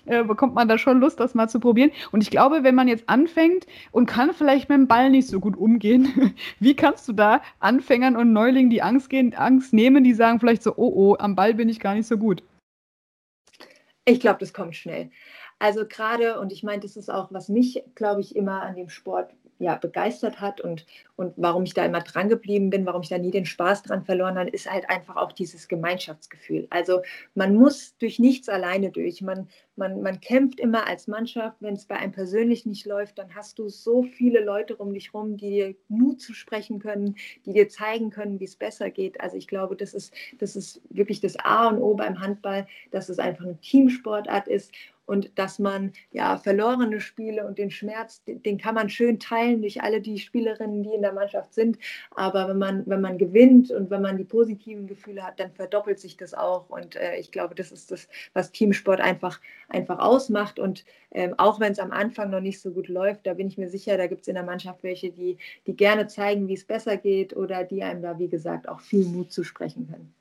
[0.07, 1.91] äh, bekommt man da schon Lust, das mal zu probieren.
[2.11, 5.39] Und ich glaube, wenn man jetzt anfängt und kann vielleicht mit dem Ball nicht so
[5.39, 10.13] gut umgehen, wie kannst du da Anfängern und Neulingen die Angst, gehen, Angst nehmen, die
[10.13, 12.41] sagen vielleicht so, oh oh, am Ball bin ich gar nicht so gut?
[14.05, 15.11] Ich glaube, das kommt schnell.
[15.59, 18.89] Also gerade, und ich meine, das ist auch, was mich, glaube ich, immer an dem
[18.89, 23.09] Sport ja, begeistert hat und, und warum ich da immer dran geblieben bin, warum ich
[23.09, 26.67] da nie den Spaß dran verloren habe, ist halt einfach auch dieses Gemeinschaftsgefühl.
[26.69, 27.01] Also
[27.33, 29.21] man muss durch nichts alleine durch.
[29.21, 31.57] Man, man, man kämpft immer als Mannschaft.
[31.59, 35.13] Wenn es bei einem persönlich nicht läuft, dann hast du so viele Leute um dich
[35.13, 37.15] rum, die dir Mut zu sprechen können,
[37.45, 39.19] die dir zeigen können, wie es besser geht.
[39.21, 43.09] Also ich glaube, das ist, das ist wirklich das A und O beim Handball, dass
[43.09, 44.71] es einfach eine Teamsportart ist
[45.07, 49.81] und dass man ja verlorene Spiele und den Schmerz, den kann man schön teilen durch
[49.81, 51.79] alle die Spielerinnen, die in der Mannschaft sind.
[52.11, 55.99] Aber wenn man, wenn man gewinnt und wenn man die positiven Gefühle hat, dann verdoppelt
[55.99, 56.69] sich das auch.
[56.69, 59.39] Und äh, ich glaube, das ist das, was Teamsport einfach,
[59.69, 60.59] einfach ausmacht.
[60.59, 63.57] Und ähm, auch wenn es am Anfang noch nicht so gut läuft, da bin ich
[63.57, 66.65] mir sicher, da gibt es in der Mannschaft welche, die, die gerne zeigen, wie es
[66.65, 70.16] besser geht oder die einem da, wie gesagt, auch viel Mut zusprechen können.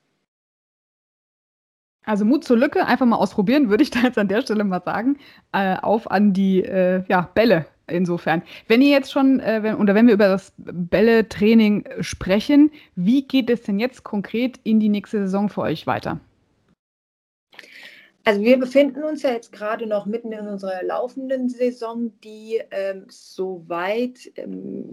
[2.07, 4.81] Also Mut zur Lücke, einfach mal ausprobieren, würde ich da jetzt an der Stelle mal
[4.81, 5.17] sagen.
[5.51, 8.43] Äh, auf an die äh, ja, Bälle insofern.
[8.69, 13.49] Wenn ihr jetzt schon, äh, wenn, oder wenn wir über das Bälle-Training sprechen, wie geht
[13.49, 16.21] es denn jetzt konkret in die nächste Saison für euch weiter?
[18.23, 23.05] Also wir befinden uns ja jetzt gerade noch mitten in unserer laufenden Saison, die ähm,
[23.09, 24.91] soweit ähm,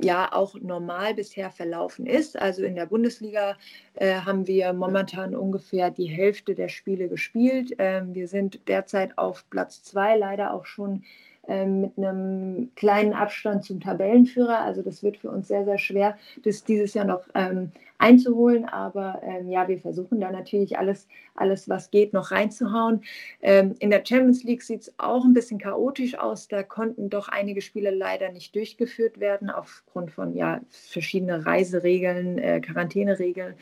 [0.00, 2.38] ja auch normal bisher verlaufen ist.
[2.38, 3.56] Also in der Bundesliga
[3.94, 7.74] äh, haben wir momentan ungefähr die Hälfte der Spiele gespielt.
[7.78, 11.02] Ähm, wir sind derzeit auf Platz zwei, leider auch schon
[11.48, 14.60] mit einem kleinen Abstand zum Tabellenführer.
[14.60, 18.64] Also das wird für uns sehr, sehr schwer, das dieses Jahr noch ähm, einzuholen.
[18.64, 23.02] Aber ähm, ja, wir versuchen da natürlich alles, alles, was geht, noch reinzuhauen.
[23.42, 26.48] Ähm, in der Champions League sieht es auch ein bisschen chaotisch aus.
[26.48, 32.60] Da konnten doch einige Spiele leider nicht durchgeführt werden aufgrund von ja, verschiedenen Reiseregeln, äh,
[32.60, 33.54] Quarantäneregeln.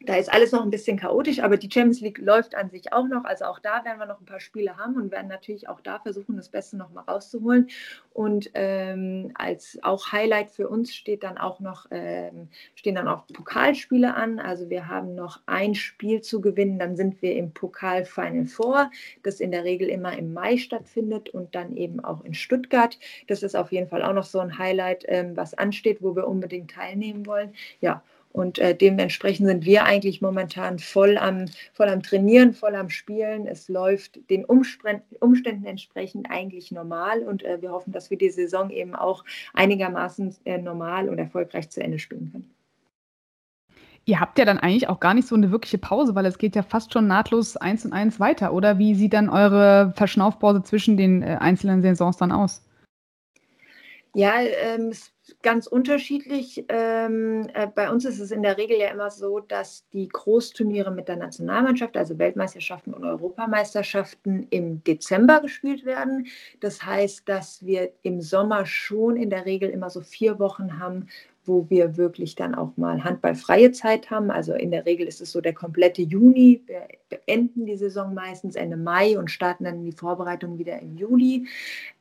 [0.00, 3.08] Da ist alles noch ein bisschen chaotisch, aber die Champions League läuft an sich auch
[3.08, 3.24] noch.
[3.24, 5.98] Also auch da werden wir noch ein paar Spiele haben und werden natürlich auch da
[5.98, 7.68] versuchen, das Beste noch mal rauszuholen.
[8.12, 13.26] Und ähm, als auch Highlight für uns steht dann auch noch, ähm, stehen dann auch
[13.26, 14.38] Pokalspiele an.
[14.38, 18.90] Also wir haben noch ein Spiel zu gewinnen, dann sind wir im Pokal Final Four,
[19.22, 22.98] das in der Regel immer im Mai stattfindet und dann eben auch in Stuttgart.
[23.28, 26.28] Das ist auf jeden Fall auch noch so ein Highlight, ähm, was ansteht, wo wir
[26.28, 27.54] unbedingt teilnehmen wollen.
[27.80, 28.02] Ja,
[28.36, 33.46] und äh, dementsprechend sind wir eigentlich momentan voll am, voll am Trainieren, voll am Spielen.
[33.46, 38.68] Es läuft den Umständen entsprechend eigentlich normal und äh, wir hoffen, dass wir die Saison
[38.68, 42.50] eben auch einigermaßen äh, normal und erfolgreich zu Ende spielen können.
[44.04, 46.54] Ihr habt ja dann eigentlich auch gar nicht so eine wirkliche Pause, weil es geht
[46.54, 48.78] ja fast schon nahtlos eins und eins weiter, oder?
[48.78, 52.65] Wie sieht dann eure Verschnaufpause zwischen den äh, einzelnen Saisons dann aus?
[54.16, 54.94] Ja, ähm,
[55.42, 56.64] ganz unterschiedlich.
[56.70, 60.90] Ähm, äh, bei uns ist es in der Regel ja immer so, dass die Großturniere
[60.90, 66.28] mit der Nationalmannschaft, also Weltmeisterschaften und Europameisterschaften, im Dezember gespielt werden.
[66.60, 71.08] Das heißt, dass wir im Sommer schon in der Regel immer so vier Wochen haben,
[71.44, 74.30] wo wir wirklich dann auch mal handballfreie Zeit haben.
[74.30, 76.62] Also in der Regel ist es so der komplette Juni.
[76.66, 81.46] Wir beenden die Saison meistens Ende Mai und starten dann die Vorbereitung wieder im Juli.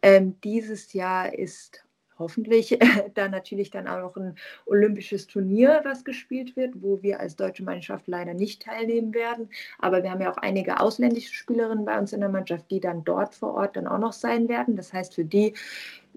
[0.02, 1.85] Ähm, dieses Jahr ist
[2.18, 7.20] hoffentlich äh, da natürlich dann auch noch ein olympisches Turnier, was gespielt wird, wo wir
[7.20, 9.50] als deutsche Mannschaft leider nicht teilnehmen werden.
[9.80, 13.04] Aber wir haben ja auch einige ausländische Spielerinnen bei uns in der Mannschaft, die dann
[13.04, 14.76] dort vor Ort dann auch noch sein werden.
[14.76, 15.54] Das heißt, für die,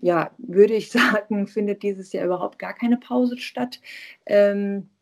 [0.00, 3.80] ja, würde ich sagen, findet dieses Jahr überhaupt gar keine Pause statt.
[4.26, 4.97] Ähm, äh,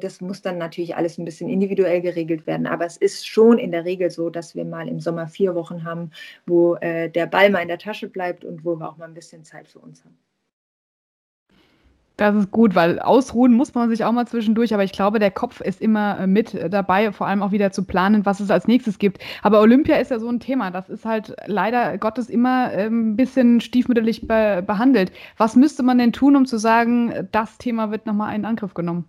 [0.00, 2.66] das muss dann natürlich alles ein bisschen individuell geregelt werden.
[2.66, 5.84] Aber es ist schon in der Regel so, dass wir mal im Sommer vier Wochen
[5.84, 6.10] haben,
[6.46, 9.14] wo äh, der Ball mal in der Tasche bleibt und wo wir auch mal ein
[9.14, 10.16] bisschen Zeit für uns haben.
[12.16, 15.32] Das ist gut, weil ausruhen muss man sich auch mal zwischendurch, aber ich glaube, der
[15.32, 18.68] Kopf ist immer äh, mit dabei, vor allem auch wieder zu planen, was es als
[18.68, 19.18] nächstes gibt.
[19.42, 23.16] Aber Olympia ist ja so ein Thema, das ist halt leider Gottes immer ähm, ein
[23.16, 25.10] bisschen stiefmütterlich be behandelt.
[25.38, 29.06] Was müsste man denn tun, um zu sagen, das Thema wird nochmal in Angriff genommen?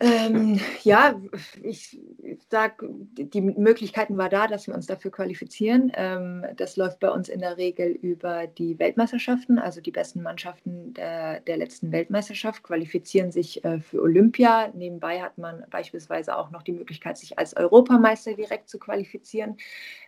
[0.00, 1.20] Ähm, ja,
[1.62, 2.00] ich
[2.48, 5.92] sage, die Möglichkeiten war da, dass wir uns dafür qualifizieren.
[5.94, 9.58] Ähm, das läuft bei uns in der Regel über die Weltmeisterschaften.
[9.58, 14.68] Also die besten Mannschaften der, der letzten Weltmeisterschaft qualifizieren sich äh, für Olympia.
[14.74, 19.56] Nebenbei hat man beispielsweise auch noch die Möglichkeit, sich als Europameister direkt zu qualifizieren.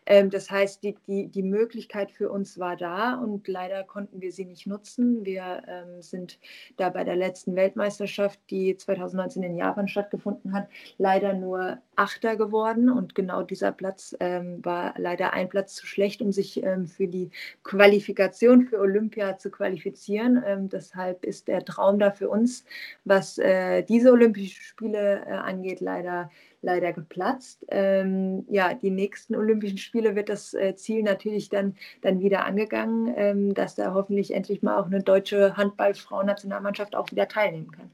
[0.07, 4.33] Ähm, das heißt, die, die, die Möglichkeit für uns war da und leider konnten wir
[4.33, 5.25] sie nicht nutzen.
[5.25, 6.39] Wir ähm, sind
[6.77, 10.69] da bei der letzten Weltmeisterschaft, die 2019 in Japan stattgefunden hat,
[10.99, 11.79] leider nur
[12.23, 16.63] Achter geworden und genau dieser Platz ähm, war leider ein Platz zu schlecht, um sich
[16.63, 17.31] ähm, für die
[17.65, 20.41] Qualifikation für Olympia zu qualifizieren.
[20.47, 22.65] Ähm, deshalb ist der Traum da für uns,
[23.05, 26.31] was äh, diese Olympischen Spiele äh, angeht, leider
[26.65, 27.67] leider geplatzt.
[27.73, 33.13] Ähm, ja, die nächsten Olympischen Spiele wird das äh, Ziel natürlich dann, dann wieder angegangen,
[33.17, 37.91] ähm, dass da hoffentlich endlich mal auch eine deutsche Handball-Frauennationalmannschaft auch wieder teilnehmen kann.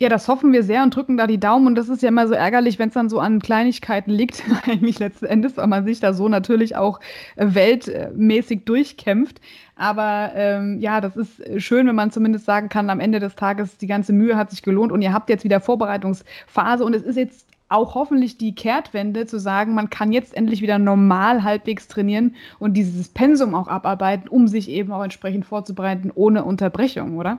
[0.00, 1.68] Ja, das hoffen wir sehr und drücken da die Daumen.
[1.68, 4.98] Und das ist ja immer so ärgerlich, wenn es dann so an Kleinigkeiten liegt, eigentlich
[4.98, 6.98] letzten Endes, weil man sich da so natürlich auch
[7.36, 9.40] äh, weltmäßig durchkämpft.
[9.76, 13.78] Aber ähm, ja, das ist schön, wenn man zumindest sagen kann, am Ende des Tages,
[13.78, 17.16] die ganze Mühe hat sich gelohnt und ihr habt jetzt wieder Vorbereitungsphase und es ist
[17.16, 22.34] jetzt auch hoffentlich die Kehrtwende zu sagen, man kann jetzt endlich wieder normal halbwegs trainieren
[22.58, 27.38] und dieses Pensum auch abarbeiten, um sich eben auch entsprechend vorzubereiten, ohne Unterbrechung, oder?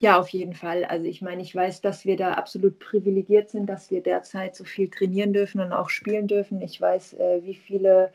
[0.00, 0.84] Ja, auf jeden Fall.
[0.84, 4.64] Also ich meine, ich weiß, dass wir da absolut privilegiert sind, dass wir derzeit so
[4.64, 6.60] viel trainieren dürfen und auch spielen dürfen.
[6.62, 8.12] Ich weiß, äh, wie viele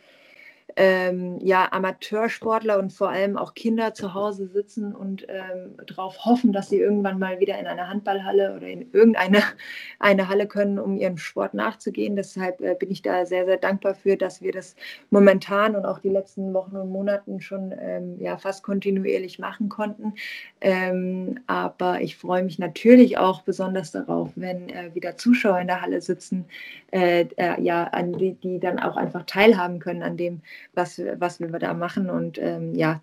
[0.76, 6.52] ähm, ja, Amateursportler und vor allem auch Kinder zu Hause sitzen und ähm, darauf hoffen,
[6.52, 9.44] dass sie irgendwann mal wieder in eine Handballhalle oder in irgendeine
[10.00, 12.16] eine Halle können, um ihrem Sport nachzugehen.
[12.16, 14.76] Deshalb äh, bin ich da sehr, sehr dankbar für, dass wir das
[15.12, 20.14] momentan und auch die letzten Wochen und Monaten schon ähm, ja, fast kontinuierlich machen konnten.
[20.62, 25.82] Ähm, aber ich freue mich natürlich auch besonders darauf, wenn äh, wieder Zuschauer in der
[25.82, 26.46] Halle sitzen,
[26.92, 30.42] äh, äh ja, an die, die dann auch einfach teilhaben können an dem,
[30.74, 32.10] was, was wir da machen.
[32.10, 33.02] Und ähm, ja,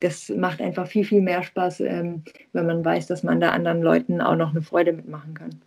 [0.00, 3.82] das macht einfach viel, viel mehr Spaß, ähm, wenn man weiß, dass man da anderen
[3.82, 5.60] Leuten auch noch eine Freude mitmachen kann.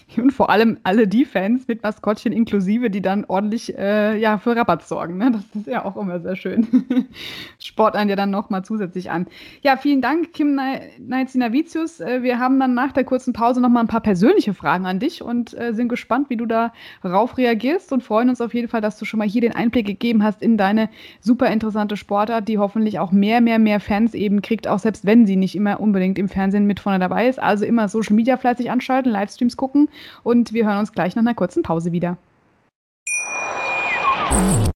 [0.16, 4.56] Und vor allem alle die Fans mit Maskottchen inklusive, die dann ordentlich äh, ja, für
[4.56, 5.18] Rabatt sorgen.
[5.18, 5.30] Ne?
[5.30, 6.66] Das ist ja auch immer sehr schön.
[7.58, 9.26] Sport einen ja dann nochmal zusätzlich an.
[9.62, 10.58] Ja, vielen Dank, Kim
[10.98, 12.00] Neitzinavicius.
[12.00, 15.22] Äh, wir haben dann nach der kurzen Pause nochmal ein paar persönliche Fragen an dich
[15.22, 18.98] und äh, sind gespannt, wie du darauf reagierst und freuen uns auf jeden Fall, dass
[18.98, 20.88] du schon mal hier den Einblick gegeben hast in deine
[21.20, 25.26] super interessante Sportart, die hoffentlich auch mehr, mehr, mehr Fans eben kriegt, auch selbst wenn
[25.26, 27.38] sie nicht immer unbedingt im Fernsehen mit vorne dabei ist.
[27.38, 29.81] Also immer Social Media fleißig anschalten, Livestreams gucken
[30.22, 32.16] und wir hören uns gleich nach einer kurzen Pause wieder.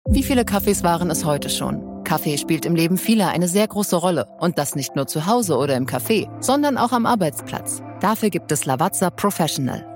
[0.09, 2.05] Wie viele Kaffees waren es heute schon?
[2.05, 4.29] Kaffee spielt im Leben vieler eine sehr große Rolle.
[4.38, 7.83] Und das nicht nur zu Hause oder im Café, sondern auch am Arbeitsplatz.
[8.01, 9.95] Dafür gibt es Lavazza Professional.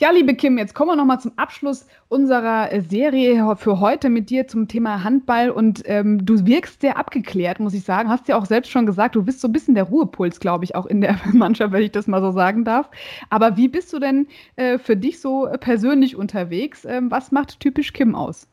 [0.00, 4.28] Ja, liebe Kim, jetzt kommen wir nochmal zum Abschluss unserer äh, Serie für heute mit
[4.28, 5.50] dir zum Thema Handball.
[5.50, 8.08] Und ähm, du wirkst sehr abgeklärt, muss ich sagen.
[8.08, 10.74] Hast ja auch selbst schon gesagt, du bist so ein bisschen der Ruhepuls, glaube ich,
[10.74, 12.90] auch in der Mannschaft, wenn ich das mal so sagen darf.
[13.30, 14.26] Aber wie bist du denn
[14.56, 16.84] äh, für dich so persönlich unterwegs?
[16.84, 18.48] Ähm, was macht typisch Kim aus?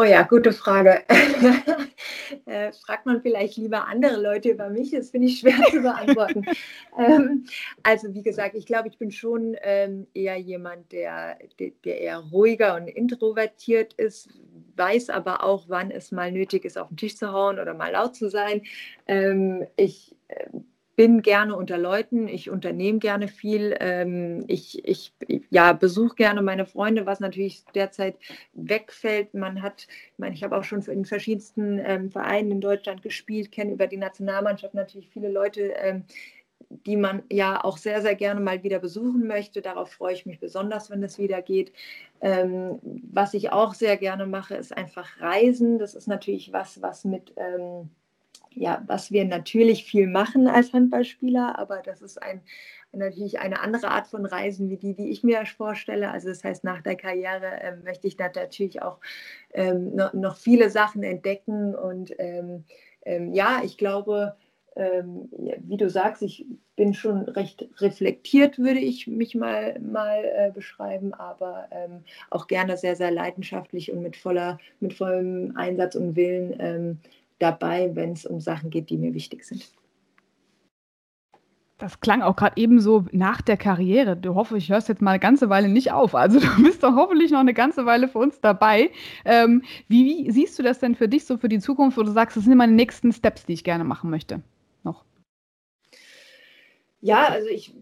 [0.00, 1.02] Oh ja, gute Frage.
[2.46, 4.92] äh, fragt man vielleicht lieber andere Leute über mich?
[4.92, 6.44] Das finde ich schwer zu beantworten.
[6.96, 7.46] ähm,
[7.82, 12.76] also wie gesagt, ich glaube, ich bin schon ähm, eher jemand, der, der eher ruhiger
[12.76, 14.28] und introvertiert ist,
[14.76, 17.90] weiß aber auch, wann es mal nötig ist, auf den Tisch zu hauen oder mal
[17.90, 18.62] laut zu sein.
[19.08, 20.46] Ähm, ich äh,
[20.98, 25.12] bin gerne unter Leuten, ich unternehme gerne viel, ähm, ich, ich
[25.48, 28.16] ja, besuche gerne meine Freunde, was natürlich derzeit
[28.52, 29.32] wegfällt.
[29.32, 33.52] Man hat, ich meine, ich habe auch schon in verschiedensten ähm, Vereinen in Deutschland gespielt,
[33.52, 36.02] kenne über die Nationalmannschaft natürlich viele Leute, ähm,
[36.68, 39.62] die man ja auch sehr, sehr gerne mal wieder besuchen möchte.
[39.62, 41.72] Darauf freue ich mich besonders, wenn es wieder geht.
[42.20, 45.78] Ähm, was ich auch sehr gerne mache, ist einfach Reisen.
[45.78, 47.88] Das ist natürlich was, was mit ähm,
[48.58, 52.42] ja, was wir natürlich viel machen als Handballspieler, aber das ist ein,
[52.92, 56.10] natürlich eine andere Art von Reisen wie die, die ich mir vorstelle.
[56.10, 58.98] Also das heißt, nach der Karriere ähm, möchte ich natürlich auch
[59.52, 62.64] ähm, noch, noch, viele Sachen entdecken und ähm,
[63.04, 64.36] ähm ja, ich glaube,
[64.78, 65.28] ähm,
[65.58, 66.46] wie du sagst, ich
[66.76, 72.76] bin schon recht reflektiert, würde ich mich mal, mal äh, beschreiben, aber ähm, auch gerne
[72.76, 77.00] sehr, sehr leidenschaftlich und mit, voller, mit vollem Einsatz und Willen ähm,
[77.38, 79.70] dabei, wenn es um Sachen geht, die mir wichtig sind.
[81.78, 84.16] Das klang auch gerade eben so nach der Karriere.
[84.16, 86.16] Du hoffe, ich hörst jetzt mal eine ganze Weile nicht auf.
[86.16, 88.90] Also du bist doch hoffentlich noch eine ganze Weile für uns dabei.
[89.24, 92.10] Ähm, wie, wie, siehst du das denn für dich so für die Zukunft, wo du
[92.10, 94.42] sagst, das sind meine nächsten Steps, die ich gerne machen möchte?
[97.00, 97.74] Ja, also ich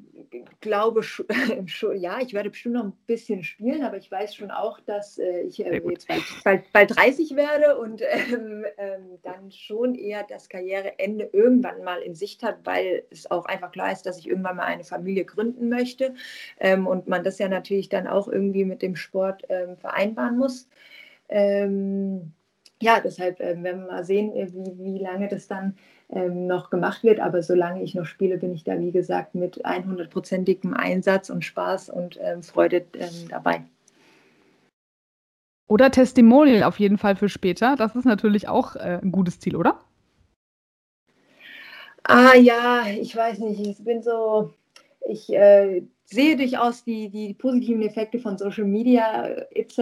[0.60, 1.26] glaube schon,
[1.96, 5.40] ja, ich werde bestimmt noch ein bisschen spielen, aber ich weiß schon auch, dass äh,
[5.42, 8.02] ich äh, jetzt bald, bald, bald, 30 werde und
[8.32, 13.46] ähm, ähm, dann schon eher das Karriereende irgendwann mal in Sicht hat, weil es auch
[13.46, 16.14] einfach klar ist, dass ich irgendwann mal eine Familie gründen möchte
[16.60, 20.68] ähm, und man das ja natürlich dann auch irgendwie mit dem Sport ähm, vereinbaren muss.
[21.28, 22.32] Ähm,
[22.82, 25.76] ja, deshalb äh, werden wir mal sehen, äh, wie, wie lange das dann
[26.10, 27.20] ähm, noch gemacht wird.
[27.20, 31.90] Aber solange ich noch spiele, bin ich da, wie gesagt, mit 100%igem Einsatz und Spaß
[31.90, 33.62] und ähm, Freude ähm, dabei.
[35.68, 37.74] Oder Testimonial auf jeden Fall für später.
[37.76, 39.80] Das ist natürlich auch äh, ein gutes Ziel, oder?
[42.04, 43.60] Ah ja, ich weiß nicht.
[43.60, 44.52] Ich bin so,
[45.08, 49.78] ich äh, sehe durchaus die, die positiven Effekte von Social Media äh, etc.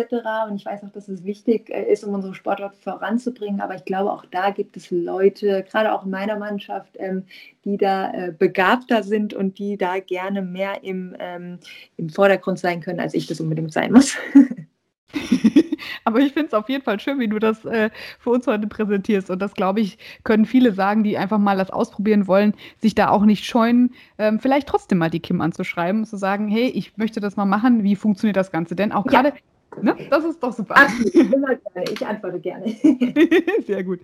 [0.49, 3.61] Und ich weiß auch, dass es wichtig äh, ist, um unsere Sportart voranzubringen.
[3.61, 7.25] Aber ich glaube, auch da gibt es Leute, gerade auch in meiner Mannschaft, ähm,
[7.65, 11.59] die da äh, begabter sind und die da gerne mehr im, ähm,
[11.99, 14.17] im Vordergrund sein können, als ich das unbedingt sein muss.
[16.05, 18.67] Aber ich finde es auf jeden Fall schön, wie du das äh, für uns heute
[18.67, 19.31] präsentierst.
[19.31, 23.09] Und das, glaube ich, können viele sagen, die einfach mal das ausprobieren wollen, sich da
[23.09, 26.97] auch nicht scheuen, ähm, vielleicht trotzdem mal die Kim anzuschreiben und zu sagen, hey, ich
[26.99, 27.83] möchte das mal machen.
[27.83, 28.77] Wie funktioniert das Ganze?
[28.77, 29.33] Denn auch gerade,
[29.77, 29.83] ja.
[29.83, 30.87] ne, das ist doch super.
[31.15, 31.91] immer gerne.
[31.91, 32.67] Ich antworte gerne.
[33.67, 34.01] Sehr gut.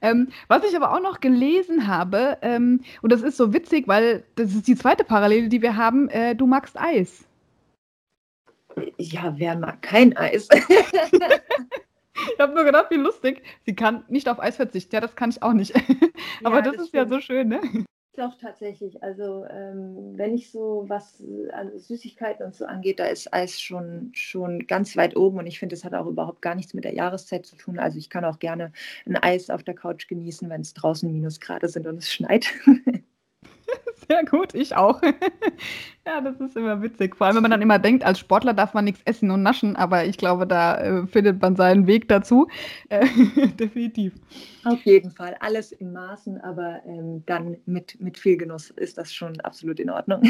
[0.00, 4.24] Ähm, was ich aber auch noch gelesen habe, ähm, und das ist so witzig, weil
[4.36, 7.26] das ist die zweite Parallele, die wir haben, äh, du magst Eis.
[8.98, 10.48] Ja, wer mag kein Eis?
[12.32, 13.42] ich habe nur gedacht, wie lustig.
[13.66, 14.94] Sie kann nicht auf Eis verzichten.
[14.94, 15.74] Ja, das kann ich auch nicht.
[16.44, 17.10] Aber ja, das, das, ist stimmt.
[17.10, 17.60] ja so schön, ne?
[18.16, 19.02] Doch, tatsächlich.
[19.02, 21.22] Also, ähm, wenn ich so was
[21.52, 25.58] an Süßigkeiten und so angeht, da ist Eis schon, schon ganz weit oben und ich
[25.58, 27.80] finde, es hat auch überhaupt gar nichts mit der Jahreszeit zu tun.
[27.80, 28.72] Also, ich kann auch gerne
[29.06, 32.46] ein Eis auf der Couch genießen, wenn es draußen Minusgrade sind und es schneit.
[34.08, 35.00] Sehr gut, ich auch.
[36.06, 37.16] ja, das ist immer witzig.
[37.16, 39.76] Vor allem, wenn man dann immer denkt, als Sportler darf man nichts essen und naschen,
[39.76, 42.48] aber ich glaube, da äh, findet man seinen Weg dazu.
[42.88, 43.06] Äh,
[43.58, 44.14] definitiv.
[44.64, 45.36] Auf jeden Fall.
[45.40, 49.90] Alles in Maßen, aber ähm, dann mit, mit viel Genuss ist das schon absolut in
[49.90, 50.22] Ordnung.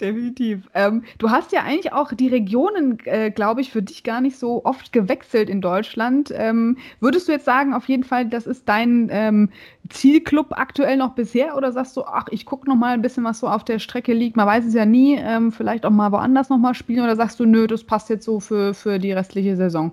[0.00, 0.68] Definitiv.
[0.74, 4.36] Ähm, du hast ja eigentlich auch die Regionen, äh, glaube ich, für dich gar nicht
[4.36, 6.32] so oft gewechselt in Deutschland.
[6.34, 9.50] Ähm, würdest du jetzt sagen, auf jeden Fall, das ist dein ähm,
[9.90, 11.56] Zielclub aktuell noch bisher?
[11.56, 14.14] Oder sagst du, ach, ich gucke noch mal ein bisschen, was so auf der Strecke
[14.14, 14.36] liegt?
[14.36, 15.16] Man weiß es ja nie.
[15.16, 17.04] Ähm, vielleicht auch mal woanders noch mal spielen?
[17.04, 19.92] Oder sagst du, nö, das passt jetzt so für, für die restliche Saison?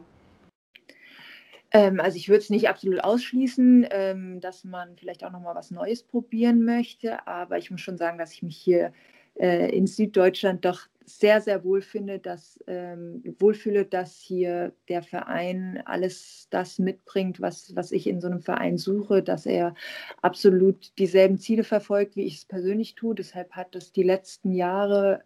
[1.73, 5.53] Ähm, also ich würde es nicht absolut ausschließen, ähm, dass man vielleicht auch noch mal
[5.53, 7.27] was Neues probieren möchte.
[7.27, 8.91] Aber ich muss schon sagen, dass ich mich hier
[9.35, 15.81] äh, in Süddeutschland doch sehr, sehr wohl finde, dass, ähm, wohlfühle, dass hier der Verein
[15.85, 19.73] alles das mitbringt, was, was ich in so einem Verein suche, dass er
[20.21, 23.15] absolut dieselben Ziele verfolgt, wie ich es persönlich tue.
[23.15, 25.23] Deshalb hat das die letzten Jahre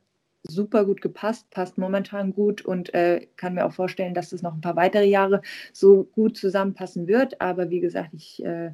[0.47, 4.53] super gut gepasst, passt momentan gut und äh, kann mir auch vorstellen, dass es noch
[4.53, 5.41] ein paar weitere Jahre
[5.73, 7.41] so gut zusammenpassen wird.
[7.41, 8.71] Aber wie gesagt, ich äh,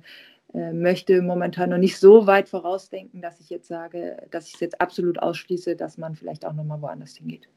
[0.53, 4.81] möchte momentan noch nicht so weit vorausdenken, dass ich jetzt sage, dass ich es jetzt
[4.81, 7.47] absolut ausschließe, dass man vielleicht auch nochmal woanders hingeht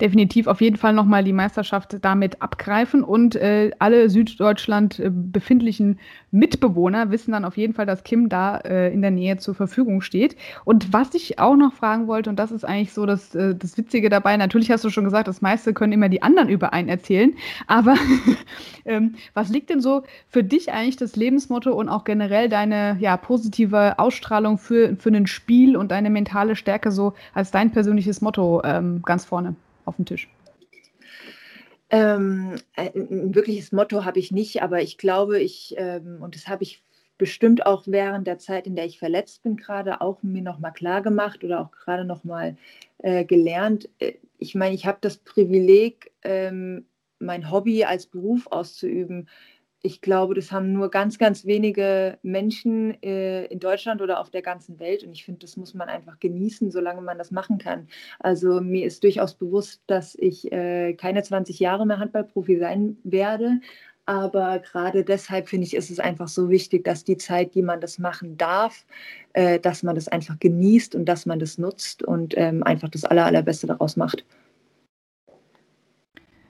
[0.00, 5.98] definitiv auf jeden Fall nochmal die Meisterschaft damit abgreifen und äh, alle Süddeutschland äh, befindlichen
[6.30, 10.00] Mitbewohner wissen dann auf jeden Fall, dass Kim da äh, in der Nähe zur Verfügung
[10.00, 10.36] steht.
[10.64, 13.76] Und was ich auch noch fragen wollte, und das ist eigentlich so das, äh, das
[13.76, 16.88] Witzige dabei, natürlich hast du schon gesagt, das meiste können immer die anderen über einen
[16.88, 17.34] erzählen,
[17.66, 17.94] aber
[18.84, 23.16] ähm, was liegt denn so für dich eigentlich das Lebensmotto und auch generell deine ja,
[23.16, 28.62] positive Ausstrahlung für, für ein Spiel und deine mentale Stärke so als dein persönliches Motto
[28.64, 29.54] ähm, ganz vorne?
[29.84, 30.28] Auf dem Tisch?
[31.90, 36.48] Ähm, äh, ein wirkliches Motto habe ich nicht, aber ich glaube, ich, ähm, und das
[36.48, 36.82] habe ich
[37.18, 41.02] bestimmt auch während der Zeit, in der ich verletzt bin, gerade auch mir nochmal klar
[41.02, 42.56] gemacht oder auch gerade nochmal
[42.98, 43.90] äh, gelernt.
[43.98, 46.86] Äh, ich meine, ich habe das Privileg, ähm,
[47.18, 49.28] mein Hobby als Beruf auszuüben
[49.82, 54.42] ich glaube, das haben nur ganz, ganz wenige Menschen äh, in Deutschland oder auf der
[54.42, 55.02] ganzen Welt.
[55.02, 57.88] Und ich finde, das muss man einfach genießen, solange man das machen kann.
[58.20, 63.60] Also mir ist durchaus bewusst, dass ich äh, keine 20 Jahre mehr Handballprofi sein werde.
[64.06, 67.80] Aber gerade deshalb finde ich, ist es einfach so wichtig, dass die Zeit, die man
[67.80, 68.84] das machen darf,
[69.32, 73.04] äh, dass man das einfach genießt und dass man das nutzt und ähm, einfach das
[73.04, 74.24] Aller, Allerbeste daraus macht.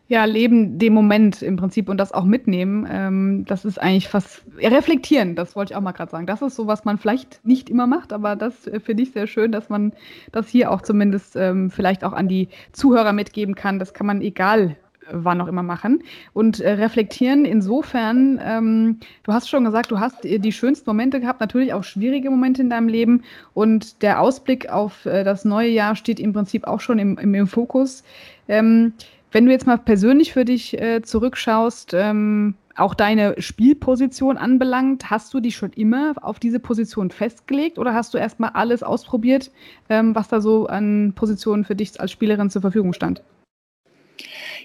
[0.09, 4.45] Ja, leben dem Moment im Prinzip und das auch mitnehmen, ähm, das ist eigentlich fast
[4.59, 6.27] reflektieren, das wollte ich auch mal gerade sagen.
[6.27, 9.27] Das ist so, was man vielleicht nicht immer macht, aber das äh, finde ich sehr
[9.27, 9.93] schön, dass man
[10.33, 13.79] das hier auch zumindest ähm, vielleicht auch an die Zuhörer mitgeben kann.
[13.79, 14.77] Das kann man egal
[15.07, 16.03] äh, wann auch immer machen.
[16.35, 21.21] Und äh, reflektieren insofern, ähm, du hast schon gesagt, du hast äh, die schönsten Momente
[21.21, 23.23] gehabt, natürlich auch schwierige Momente in deinem Leben.
[23.55, 27.35] Und der Ausblick auf äh, das neue Jahr steht im Prinzip auch schon im, im,
[27.35, 28.05] im Fokus.
[28.49, 28.93] Ähm,
[29.33, 35.35] wenn du jetzt mal persönlich für dich äh, zurückschaust, ähm, auch deine Spielposition anbelangt, hast
[35.35, 39.51] du dich schon immer auf diese Position festgelegt oder hast du erstmal alles ausprobiert,
[39.89, 43.23] ähm, was da so an Positionen für dich als Spielerin zur Verfügung stand?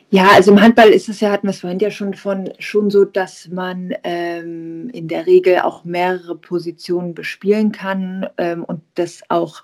[0.10, 2.90] Ja, also im Handball ist es ja, hatten wir es vorhin ja schon von, schon
[2.90, 9.22] so, dass man ähm, in der Regel auch mehrere Positionen bespielen kann ähm, und das
[9.28, 9.64] auch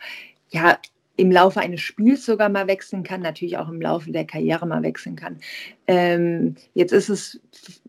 [0.49, 0.77] ja
[1.15, 4.81] im Laufe eines Spiels sogar mal wechseln kann, natürlich auch im Laufe der Karriere mal
[4.81, 5.39] wechseln kann.
[5.85, 7.39] Ähm, jetzt ist es,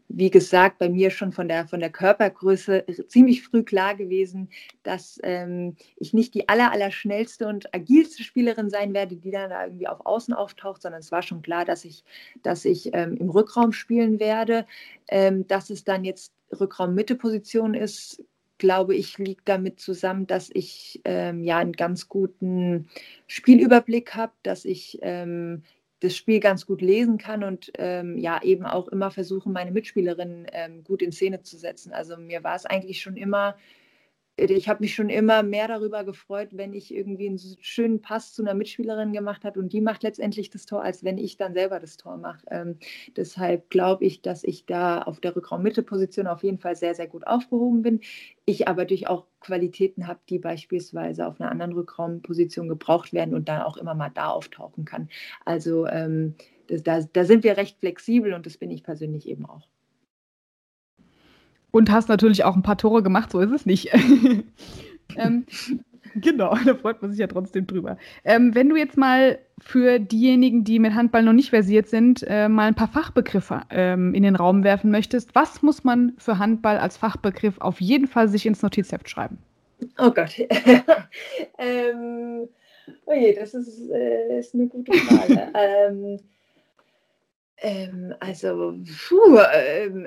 [0.09, 4.51] wie gesagt, bei mir schon von der, von der Körpergröße ziemlich früh klar gewesen,
[4.83, 9.51] dass ähm, ich nicht die aller, aller schnellste und agilste Spielerin sein werde, die dann
[9.51, 12.05] da irgendwie auf Außen auftaucht, sondern es war schon klar, dass ich,
[12.43, 14.67] dass ich ähm, im Rückraum spielen werde.
[15.09, 18.23] Ähm, dass es dann jetzt Rückraum-Mitte-Position ist,
[18.65, 22.89] glaube ich, liegt damit zusammen, dass ich ähm, ja einen ganz guten
[23.27, 25.65] Spielüberblick habe, dass ich ähm,
[26.01, 30.47] das Spiel ganz gut lesen kann und ähm, ja eben auch immer versuche, meine Mitspielerinnen
[30.51, 31.93] ähm, gut in Szene zu setzen.
[31.93, 33.55] Also mir war es eigentlich schon immer
[34.37, 38.43] ich habe mich schon immer mehr darüber gefreut, wenn ich irgendwie einen schönen Pass zu
[38.43, 41.79] einer Mitspielerin gemacht habe und die macht letztendlich das Tor, als wenn ich dann selber
[41.79, 42.45] das Tor mache.
[42.51, 42.79] Ähm,
[43.17, 47.27] deshalb glaube ich, dass ich da auf der Rückraum-Mitte-Position auf jeden Fall sehr, sehr gut
[47.27, 48.01] aufgehoben bin.
[48.45, 53.49] Ich aber durch auch Qualitäten habe, die beispielsweise auf einer anderen Rückraumposition gebraucht werden und
[53.49, 55.09] dann auch immer mal da auftauchen kann.
[55.45, 56.35] Also ähm,
[56.67, 59.69] das, da, da sind wir recht flexibel und das bin ich persönlich eben auch.
[61.75, 63.91] Und hast natürlich auch ein paar Tore gemacht, so ist es nicht.
[65.17, 65.45] ähm,
[66.15, 67.99] genau, da freut man sich ja trotzdem drüber.
[68.23, 72.49] Ähm, wenn du jetzt mal für diejenigen, die mit Handball noch nicht versiert sind, äh,
[72.49, 76.79] mal ein paar Fachbegriffe ähm, in den Raum werfen möchtest, was muss man für Handball
[76.79, 79.39] als Fachbegriff auf jeden Fall sich ins Notizheft schreiben?
[79.99, 80.39] Oh Gott.
[81.59, 82.49] ähm,
[83.05, 85.49] oh je, das ist, äh, ist eine gute Frage.
[85.55, 86.21] ähm,
[87.59, 90.07] ähm also, puh, ähm,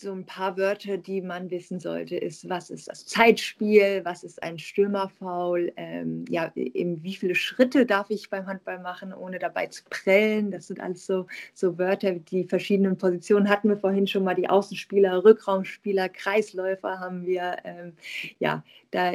[0.00, 4.42] so ein paar Wörter, die man wissen sollte, ist, was ist das Zeitspiel, was ist
[4.42, 9.66] ein Stürmerfaul, ähm, ja, eben wie viele Schritte darf ich beim Handball machen, ohne dabei
[9.66, 10.50] zu prellen.
[10.50, 14.48] Das sind alles so, so Wörter, die verschiedenen Positionen hatten wir vorhin schon mal, die
[14.48, 17.56] Außenspieler, Rückraumspieler, Kreisläufer haben wir.
[17.64, 17.92] Ähm,
[18.38, 19.12] ja, da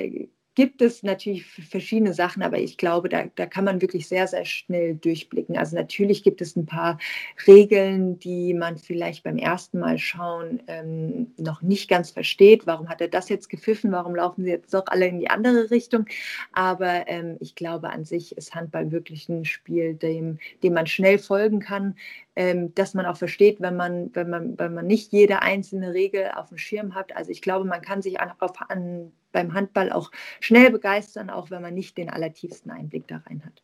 [0.55, 4.45] gibt es natürlich verschiedene Sachen, aber ich glaube, da, da kann man wirklich sehr, sehr
[4.45, 5.57] schnell durchblicken.
[5.57, 6.97] Also natürlich gibt es ein paar
[7.45, 12.65] Regeln, die man vielleicht beim ersten Mal schauen ähm, noch nicht ganz versteht.
[12.65, 13.91] Warum hat er das jetzt gepfiffen?
[13.91, 16.05] Warum laufen sie jetzt doch alle in die andere Richtung?
[16.53, 21.19] Aber ähm, ich glaube, an sich ist Handball wirklich ein Spiel, dem, dem man schnell
[21.19, 21.95] folgen kann,
[22.35, 26.31] ähm, dass man auch versteht, wenn man, wenn, man, wenn man nicht jede einzelne Regel
[26.35, 27.15] auf dem Schirm hat.
[27.15, 31.49] Also ich glaube, man kann sich an, auf, an beim Handball auch schnell begeistern, auch
[31.49, 33.61] wenn man nicht den allertiefsten Einblick da rein hat.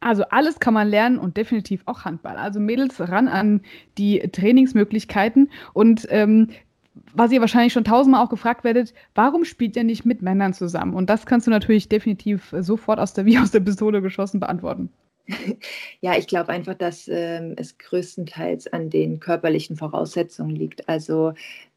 [0.00, 2.36] Also alles kann man lernen und definitiv auch Handball.
[2.36, 3.62] Also Mädels ran an
[3.96, 6.48] die Trainingsmöglichkeiten und ähm,
[7.12, 10.94] was ihr wahrscheinlich schon tausendmal auch gefragt werdet, warum spielt ihr nicht mit Männern zusammen?
[10.94, 14.90] Und das kannst du natürlich definitiv sofort aus der wie aus der Pistole geschossen beantworten.
[16.00, 20.88] Ja, ich glaube einfach, dass ähm, es größtenteils an den körperlichen Voraussetzungen liegt.
[20.88, 21.32] Also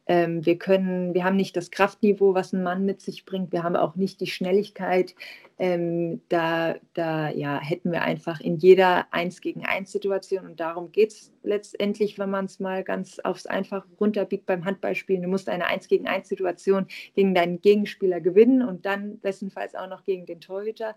[0.09, 3.51] ähm, wir können, wir haben nicht das Kraftniveau, was ein Mann mit sich bringt.
[3.51, 5.13] Wir haben auch nicht die Schnelligkeit.
[5.59, 10.91] Ähm, da, da ja, hätten wir einfach in jeder Eins gegen eins Situation und darum
[10.91, 15.21] geht es letztendlich, wenn man es mal ganz aufs Einfache runterbiegt beim Handballspielen.
[15.21, 19.87] Du musst eine Eins gegen eins Situation gegen deinen Gegenspieler gewinnen und dann bestenfalls auch
[19.87, 20.95] noch gegen den Torhüter.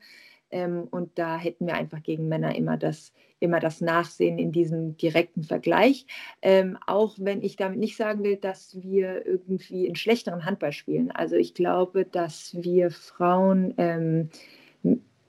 [0.53, 4.96] Ähm, und da hätten wir einfach gegen Männer immer das, immer das Nachsehen in diesem
[4.96, 6.07] direkten Vergleich.
[6.42, 11.11] Ähm, auch wenn ich damit nicht sagen will, dass wir irgendwie in schlechteren Handball spielen.
[11.11, 14.28] Also ich glaube, dass wir Frauen ähm,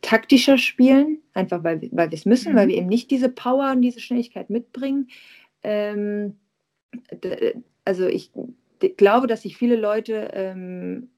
[0.02, 2.58] taktischer spielen, einfach weil, weil wir es müssen, mhm.
[2.58, 5.10] weil wir eben nicht diese Power und diese Schnelligkeit mitbringen.
[5.64, 6.38] Ähm,
[7.86, 8.32] also ich
[8.98, 11.10] glaube, dass sich viele Leute ähm,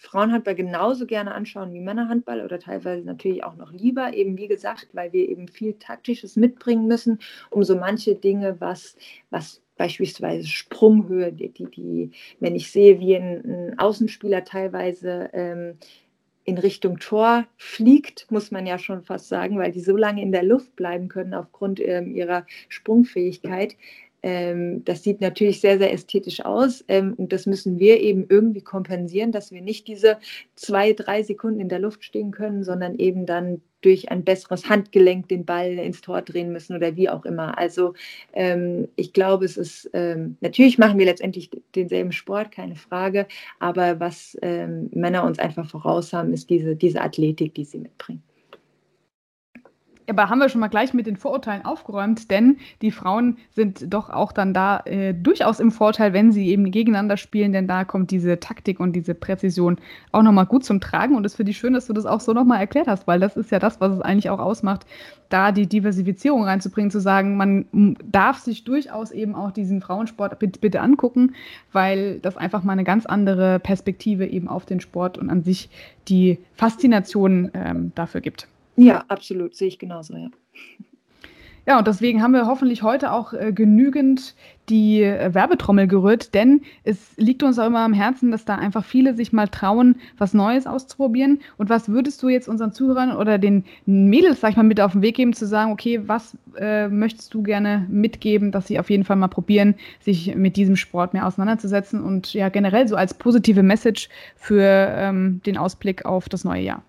[0.00, 4.88] Frauenhandball genauso gerne anschauen wie Männerhandball oder teilweise natürlich auch noch lieber, eben wie gesagt,
[4.92, 7.18] weil wir eben viel Taktisches mitbringen müssen,
[7.50, 8.96] um so manche Dinge, was,
[9.30, 15.78] was beispielsweise Sprunghöhe, die, die, die, wenn ich sehe, wie ein, ein Außenspieler teilweise ähm,
[16.44, 20.32] in Richtung Tor fliegt, muss man ja schon fast sagen, weil die so lange in
[20.32, 23.76] der Luft bleiben können aufgrund ähm, ihrer Sprungfähigkeit.
[24.22, 28.62] Ähm, das sieht natürlich sehr, sehr ästhetisch aus ähm, und das müssen wir eben irgendwie
[28.62, 30.18] kompensieren, dass wir nicht diese
[30.56, 35.28] zwei, drei Sekunden in der Luft stehen können, sondern eben dann durch ein besseres Handgelenk
[35.28, 37.56] den Ball ins Tor drehen müssen oder wie auch immer.
[37.58, 37.94] Also
[38.32, 43.26] ähm, ich glaube, es ist, ähm, natürlich machen wir letztendlich denselben Sport, keine Frage,
[43.60, 48.22] aber was ähm, Männer uns einfach voraus haben, ist diese, diese Athletik, die sie mitbringen.
[50.08, 54.08] Aber haben wir schon mal gleich mit den Vorurteilen aufgeräumt, denn die Frauen sind doch
[54.10, 58.10] auch dann da äh, durchaus im Vorteil, wenn sie eben gegeneinander spielen, denn da kommt
[58.10, 59.78] diese Taktik und diese Präzision
[60.12, 61.14] auch nochmal gut zum Tragen.
[61.16, 63.36] Und es finde ich schön, dass du das auch so nochmal erklärt hast, weil das
[63.36, 64.86] ist ja das, was es eigentlich auch ausmacht,
[65.28, 70.80] da die Diversifizierung reinzubringen, zu sagen, man darf sich durchaus eben auch diesen Frauensport bitte,
[70.80, 71.34] angucken,
[71.72, 75.68] weil das einfach mal eine ganz andere Perspektive eben auf den Sport und an sich
[76.08, 78.48] die Faszination ähm, dafür gibt.
[78.78, 80.28] Ja, absolut, sehe ich genauso, ja.
[81.66, 84.34] Ja, und deswegen haben wir hoffentlich heute auch äh, genügend
[84.70, 88.86] die äh, Werbetrommel gerührt, denn es liegt uns auch immer am Herzen, dass da einfach
[88.86, 91.40] viele sich mal trauen, was Neues auszuprobieren.
[91.58, 94.92] Und was würdest du jetzt unseren Zuhörern oder den Mädels, sag ich mal, mit auf
[94.92, 98.88] den Weg geben, zu sagen, okay, was äh, möchtest du gerne mitgeben, dass sie auf
[98.88, 103.12] jeden Fall mal probieren, sich mit diesem Sport mehr auseinanderzusetzen und ja generell so als
[103.12, 106.82] positive Message für ähm, den Ausblick auf das neue Jahr?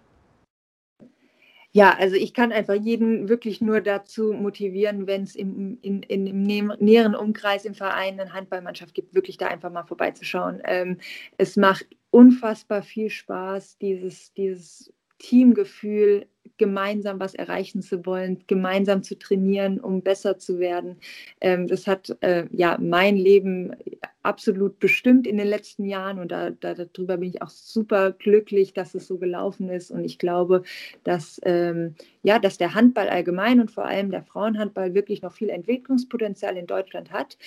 [1.72, 6.26] Ja, also ich kann einfach jeden wirklich nur dazu motivieren, wenn es im, in, in,
[6.26, 10.62] im näheren Umkreis im Verein eine Handballmannschaft gibt, wirklich da einfach mal vorbeizuschauen.
[10.66, 10.98] Ähm,
[11.38, 16.26] es macht unfassbar viel Spaß, dieses, dieses Teamgefühl,
[16.58, 20.98] gemeinsam was erreichen zu wollen, gemeinsam zu trainieren, um besser zu werden.
[21.42, 23.76] Ähm, das hat äh, ja mein Leben
[24.22, 28.74] absolut bestimmt in den letzten Jahren und da, da, darüber bin ich auch super glücklich,
[28.74, 30.64] dass es so gelaufen ist und ich glaube,
[31.04, 35.50] dass, ähm, ja, dass der Handball allgemein und vor allem der Frauenhandball wirklich noch viel
[35.50, 37.38] Entwicklungspotenzial in Deutschland hat.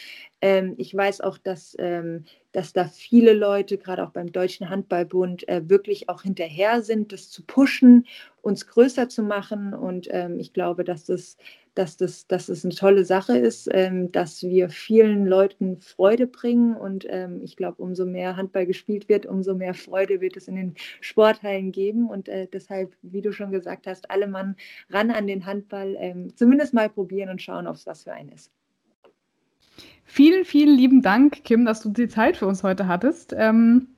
[0.40, 5.46] Ähm, ich weiß auch, dass, ähm, dass da viele Leute, gerade auch beim Deutschen Handballbund,
[5.48, 8.06] äh, wirklich auch hinterher sind, das zu pushen,
[8.42, 11.36] uns größer zu machen und ähm, ich glaube, dass das
[11.74, 16.76] dass das, dass das eine tolle Sache ist, ähm, dass wir vielen Leuten Freude bringen.
[16.76, 20.56] Und ähm, ich glaube, umso mehr Handball gespielt wird, umso mehr Freude wird es in
[20.56, 22.08] den Sporthallen geben.
[22.08, 24.56] Und äh, deshalb, wie du schon gesagt hast, alle Mann
[24.90, 28.32] ran an den Handball, ähm, zumindest mal probieren und schauen, ob es was für einen
[28.32, 28.50] ist.
[30.04, 33.34] Vielen, vielen lieben Dank, Kim, dass du die Zeit für uns heute hattest.
[33.36, 33.91] Ähm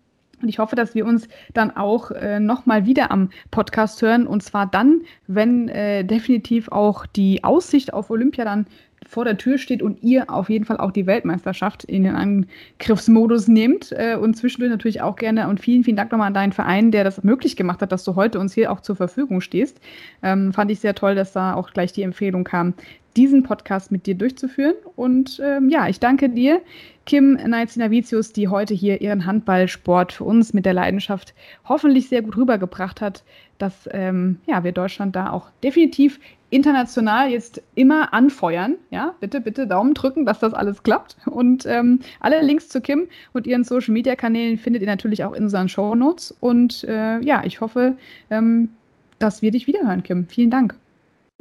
[0.44, 4.26] und ich hoffe, dass wir uns dann auch äh, nochmal wieder am Podcast hören.
[4.26, 8.66] Und zwar dann, wenn äh, definitiv auch die Aussicht auf Olympia dann
[9.06, 13.48] vor der Tür steht und ihr auf jeden Fall auch die Weltmeisterschaft in den Angriffsmodus
[13.48, 15.48] nehmt äh, und zwischendurch natürlich auch gerne.
[15.48, 18.16] Und vielen, vielen Dank nochmal an deinen Verein, der das möglich gemacht hat, dass du
[18.16, 19.80] heute uns hier auch zur Verfügung stehst.
[20.22, 22.74] Ähm, fand ich sehr toll, dass da auch gleich die Empfehlung kam,
[23.16, 24.74] diesen Podcast mit dir durchzuführen.
[24.96, 26.60] Und ähm, ja, ich danke dir,
[27.06, 31.34] Kim Neitzinavicius, die heute hier ihren Handballsport für uns mit der Leidenschaft
[31.68, 33.24] hoffentlich sehr gut rübergebracht hat,
[33.58, 36.18] dass ähm, ja, wir Deutschland da auch definitiv
[36.50, 38.76] international jetzt immer anfeuern.
[38.90, 41.16] Ja, bitte, bitte Daumen drücken, dass das alles klappt.
[41.26, 45.32] Und ähm, alle Links zu Kim und ihren Social Media Kanälen findet ihr natürlich auch
[45.32, 46.34] in unseren Show Notes.
[46.40, 47.96] Und äh, ja, ich hoffe,
[48.30, 48.70] ähm,
[49.18, 50.26] dass wir dich wiederhören, Kim.
[50.28, 50.76] Vielen Dank.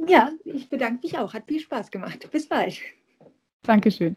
[0.06, 1.32] Ja, ich bedanke mich auch.
[1.32, 2.28] Hat viel Spaß gemacht.
[2.30, 2.78] Bis bald.
[3.62, 4.16] Dankeschön.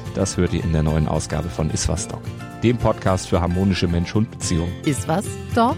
[0.15, 2.21] das hört ihr in der neuen Ausgabe von Iswas Dog,
[2.63, 4.73] dem Podcast für harmonische Mensch-Hund-Beziehungen.
[4.85, 5.77] Iswas Dog?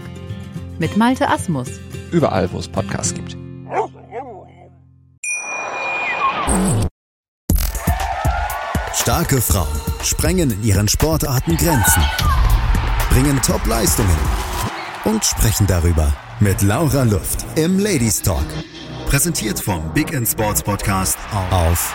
[0.78, 1.68] Mit Malte Asmus.
[2.10, 3.36] Überall, wo es Podcasts gibt.
[8.94, 9.68] Starke Frauen
[10.02, 12.02] sprengen in ihren Sportarten Grenzen,
[13.10, 14.16] bringen Top-Leistungen
[15.04, 18.46] und sprechen darüber mit Laura Luft im Ladies Talk.
[19.06, 21.18] Präsentiert vom Big in Sports Podcast
[21.50, 21.94] auf